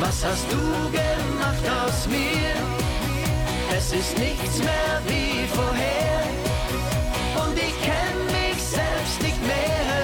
Was 0.00 0.24
hast 0.24 0.46
du 0.52 0.64
gemacht 1.00 1.64
aus 1.80 2.06
mir? 2.06 2.52
Es 3.76 3.92
ist 3.92 4.18
nichts 4.18 4.58
mehr 4.58 4.94
wie 5.06 5.46
vorher. 5.58 6.20
Und 7.42 7.56
ich 7.56 7.74
kenn 7.88 8.18
mich 8.38 8.62
selbst 8.62 9.22
nicht 9.22 9.40
mehr. 9.42 10.00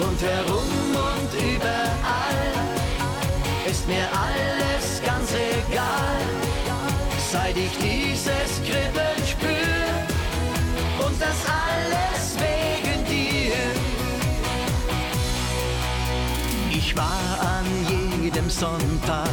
Rundherum 0.00 0.70
und 1.10 1.30
überall 1.34 2.42
ist 3.68 3.86
mir 3.88 4.06
alles 4.28 5.02
ganz 5.04 5.28
egal. 5.32 6.22
Seit 7.32 7.56
ich 7.56 7.72
dieses 7.78 8.50
Kribbeln 8.66 9.20
spür 9.26 9.82
und 11.04 11.20
das 11.20 11.38
alles 11.66 12.36
wegen 12.38 12.81
Ich 16.92 16.98
war 16.98 17.38
an 17.40 18.20
jedem 18.20 18.50
Sonntag 18.50 19.30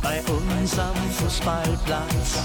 bei 0.00 0.22
uns 0.22 0.78
am 0.78 0.96
Fußballplatz. 1.12 2.38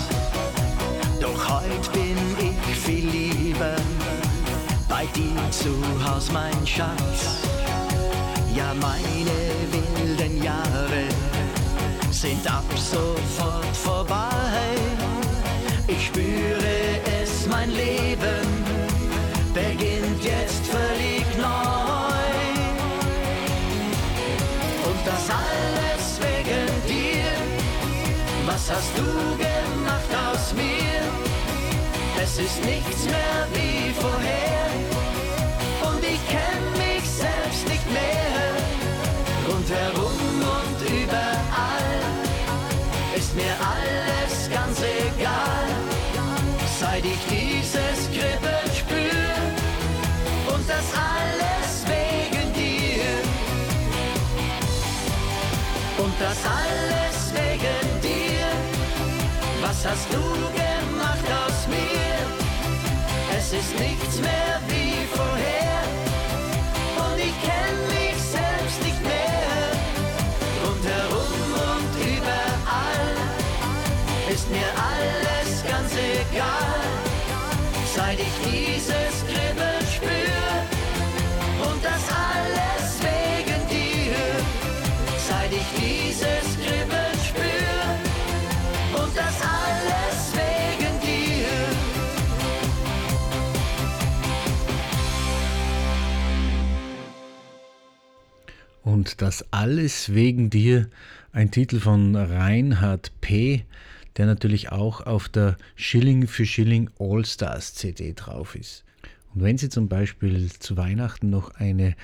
Doch 1.21 1.49
heute 1.49 1.89
bin 1.93 2.17
ich 2.37 2.77
viel 2.77 3.07
lieber 3.07 3.77
bei 4.89 5.05
dir 5.15 5.49
zu 5.49 5.71
Haus, 6.05 6.29
mein 6.29 6.67
Schatz. 6.67 7.39
Ja, 8.53 8.73
meine 8.73 9.31
wilden 9.71 10.43
Jahre 10.43 11.07
sind 12.11 12.45
ab 12.51 12.65
sofort 12.75 13.77
vorbei. 13.77 14.75
Ich 15.87 16.07
spüre 16.07 16.99
es, 17.23 17.47
mein 17.47 17.69
Leben 17.69 18.45
beginnt 19.53 20.21
jetzt 20.21 20.65
hast 28.71 28.97
du 28.97 29.03
gemacht 29.37 30.11
aus 30.27 30.53
mir? 30.53 31.01
Es 32.23 32.37
ist 32.37 32.63
nichts 32.63 33.03
mehr 33.05 33.39
wie 33.53 33.93
vorher. 33.93 34.69
Und 35.89 36.03
ich 36.03 36.21
kenn 36.35 36.63
mich 36.83 37.03
selbst 37.09 37.67
nicht 37.67 37.87
mehr. 37.91 38.41
Rundherum 39.47 40.19
und 40.57 40.79
überall 40.89 41.91
ist 43.17 43.35
mir 43.35 43.55
alles 43.75 44.49
ganz 44.49 44.77
egal. 44.81 45.67
Seit 46.79 47.05
ich 47.05 47.21
dieses 47.29 47.99
Kribbeln 48.15 48.69
spür 48.81 49.33
und 50.53 50.63
das 50.67 50.87
alles 51.13 51.71
wegen 51.93 52.53
dir. 52.53 53.11
Und 56.03 56.13
das 56.19 56.37
alles. 56.45 57.10
Was 59.83 59.93
hast 59.93 60.13
du 60.13 60.21
gemacht 60.53 61.25
aus 61.43 61.67
mir? 61.67 62.19
Es 63.35 63.51
ist 63.51 63.79
nichts 63.79 64.19
mehr 64.21 64.61
wie 64.67 64.80
das 99.21 99.45
alles 99.51 100.15
wegen 100.15 100.49
dir, 100.49 100.89
ein 101.31 101.51
Titel 101.51 101.79
von 101.79 102.15
Reinhard 102.15 103.11
P., 103.21 103.65
der 104.17 104.25
natürlich 104.25 104.71
auch 104.71 105.01
auf 105.01 105.29
der 105.29 105.57
Schilling 105.75 106.25
für 106.27 106.47
Schilling 106.47 106.89
All-Stars 106.99 107.75
CD 107.75 108.13
drauf 108.13 108.55
ist. 108.55 108.83
Und 109.33 109.43
wenn 109.43 109.59
Sie 109.59 109.69
zum 109.69 109.87
Beispiel 109.87 110.51
zu 110.51 110.75
Weihnachten 110.75 111.29
noch 111.29 111.53
eine 111.55 111.95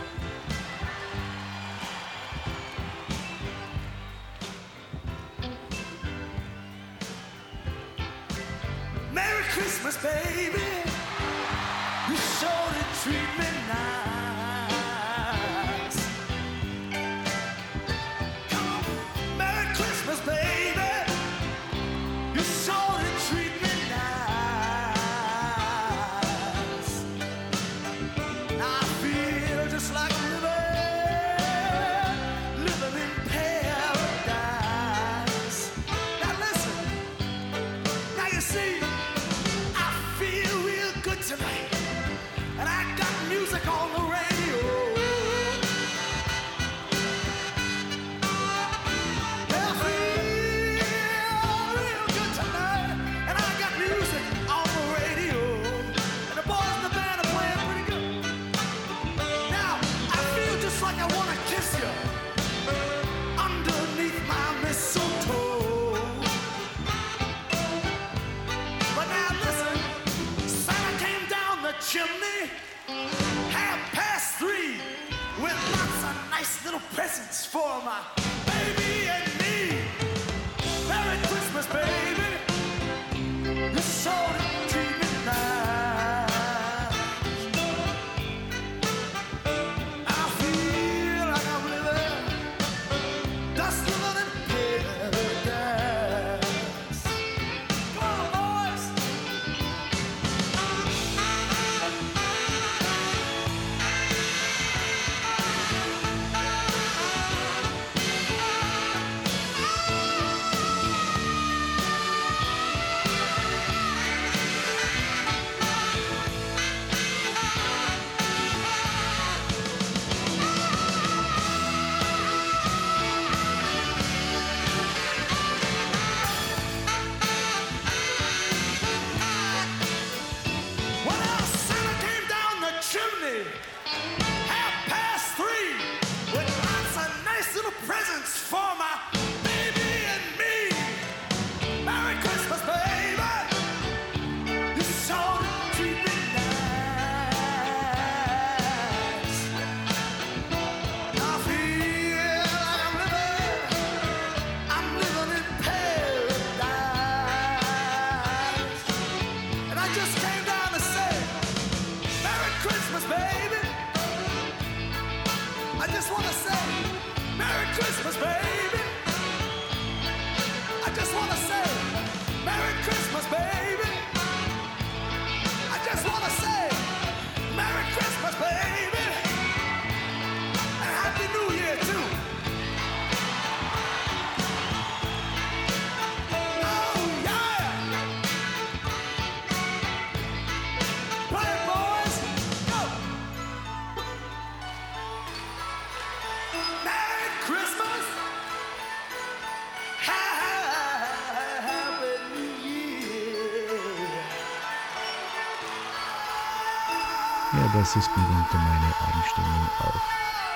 das 207.77 207.95
ist 207.95 208.09
mitunter 208.17 208.55
meine 208.55 208.93
Einstellung 209.13 209.69
auf 209.81 210.01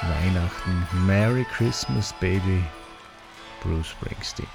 Weihnachten. 0.08 0.86
Merry 1.06 1.44
Christmas, 1.52 2.14
Baby. 2.18 2.64
Bruce 3.62 3.88
Springsteen. 3.88 4.48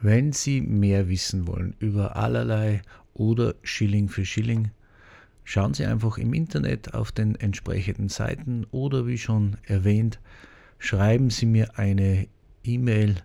Wenn 0.00 0.32
Sie 0.32 0.62
mehr 0.62 1.10
wissen 1.10 1.46
wollen 1.46 1.76
über 1.80 2.16
allerlei 2.16 2.80
oder 3.12 3.56
Schilling 3.62 4.08
für 4.08 4.24
Schilling, 4.24 4.70
schauen 5.44 5.74
Sie 5.74 5.84
einfach 5.84 6.16
im 6.16 6.32
Internet 6.32 6.94
auf 6.94 7.12
den 7.12 7.34
entsprechenden 7.34 8.08
Seiten 8.08 8.64
oder 8.70 9.06
wie 9.06 9.18
schon 9.18 9.58
erwähnt, 9.64 10.18
schreiben 10.78 11.28
Sie 11.28 11.44
mir 11.44 11.78
eine 11.78 12.26
E-Mail 12.64 13.16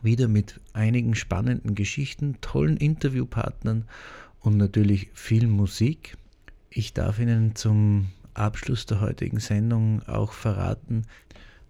Wieder 0.00 0.26
mit 0.26 0.60
einigen 0.72 1.14
spannenden 1.14 1.74
Geschichten, 1.74 2.38
tollen 2.40 2.78
Interviewpartnern 2.78 3.84
und 4.40 4.56
natürlich 4.56 5.10
viel 5.12 5.46
Musik. 5.46 6.16
Ich 6.70 6.92
darf 6.92 7.18
Ihnen 7.18 7.54
zum 7.54 8.08
Abschluss 8.34 8.86
der 8.86 9.00
heutigen 9.00 9.40
Sendung 9.40 10.02
auch 10.06 10.32
verraten, 10.32 11.02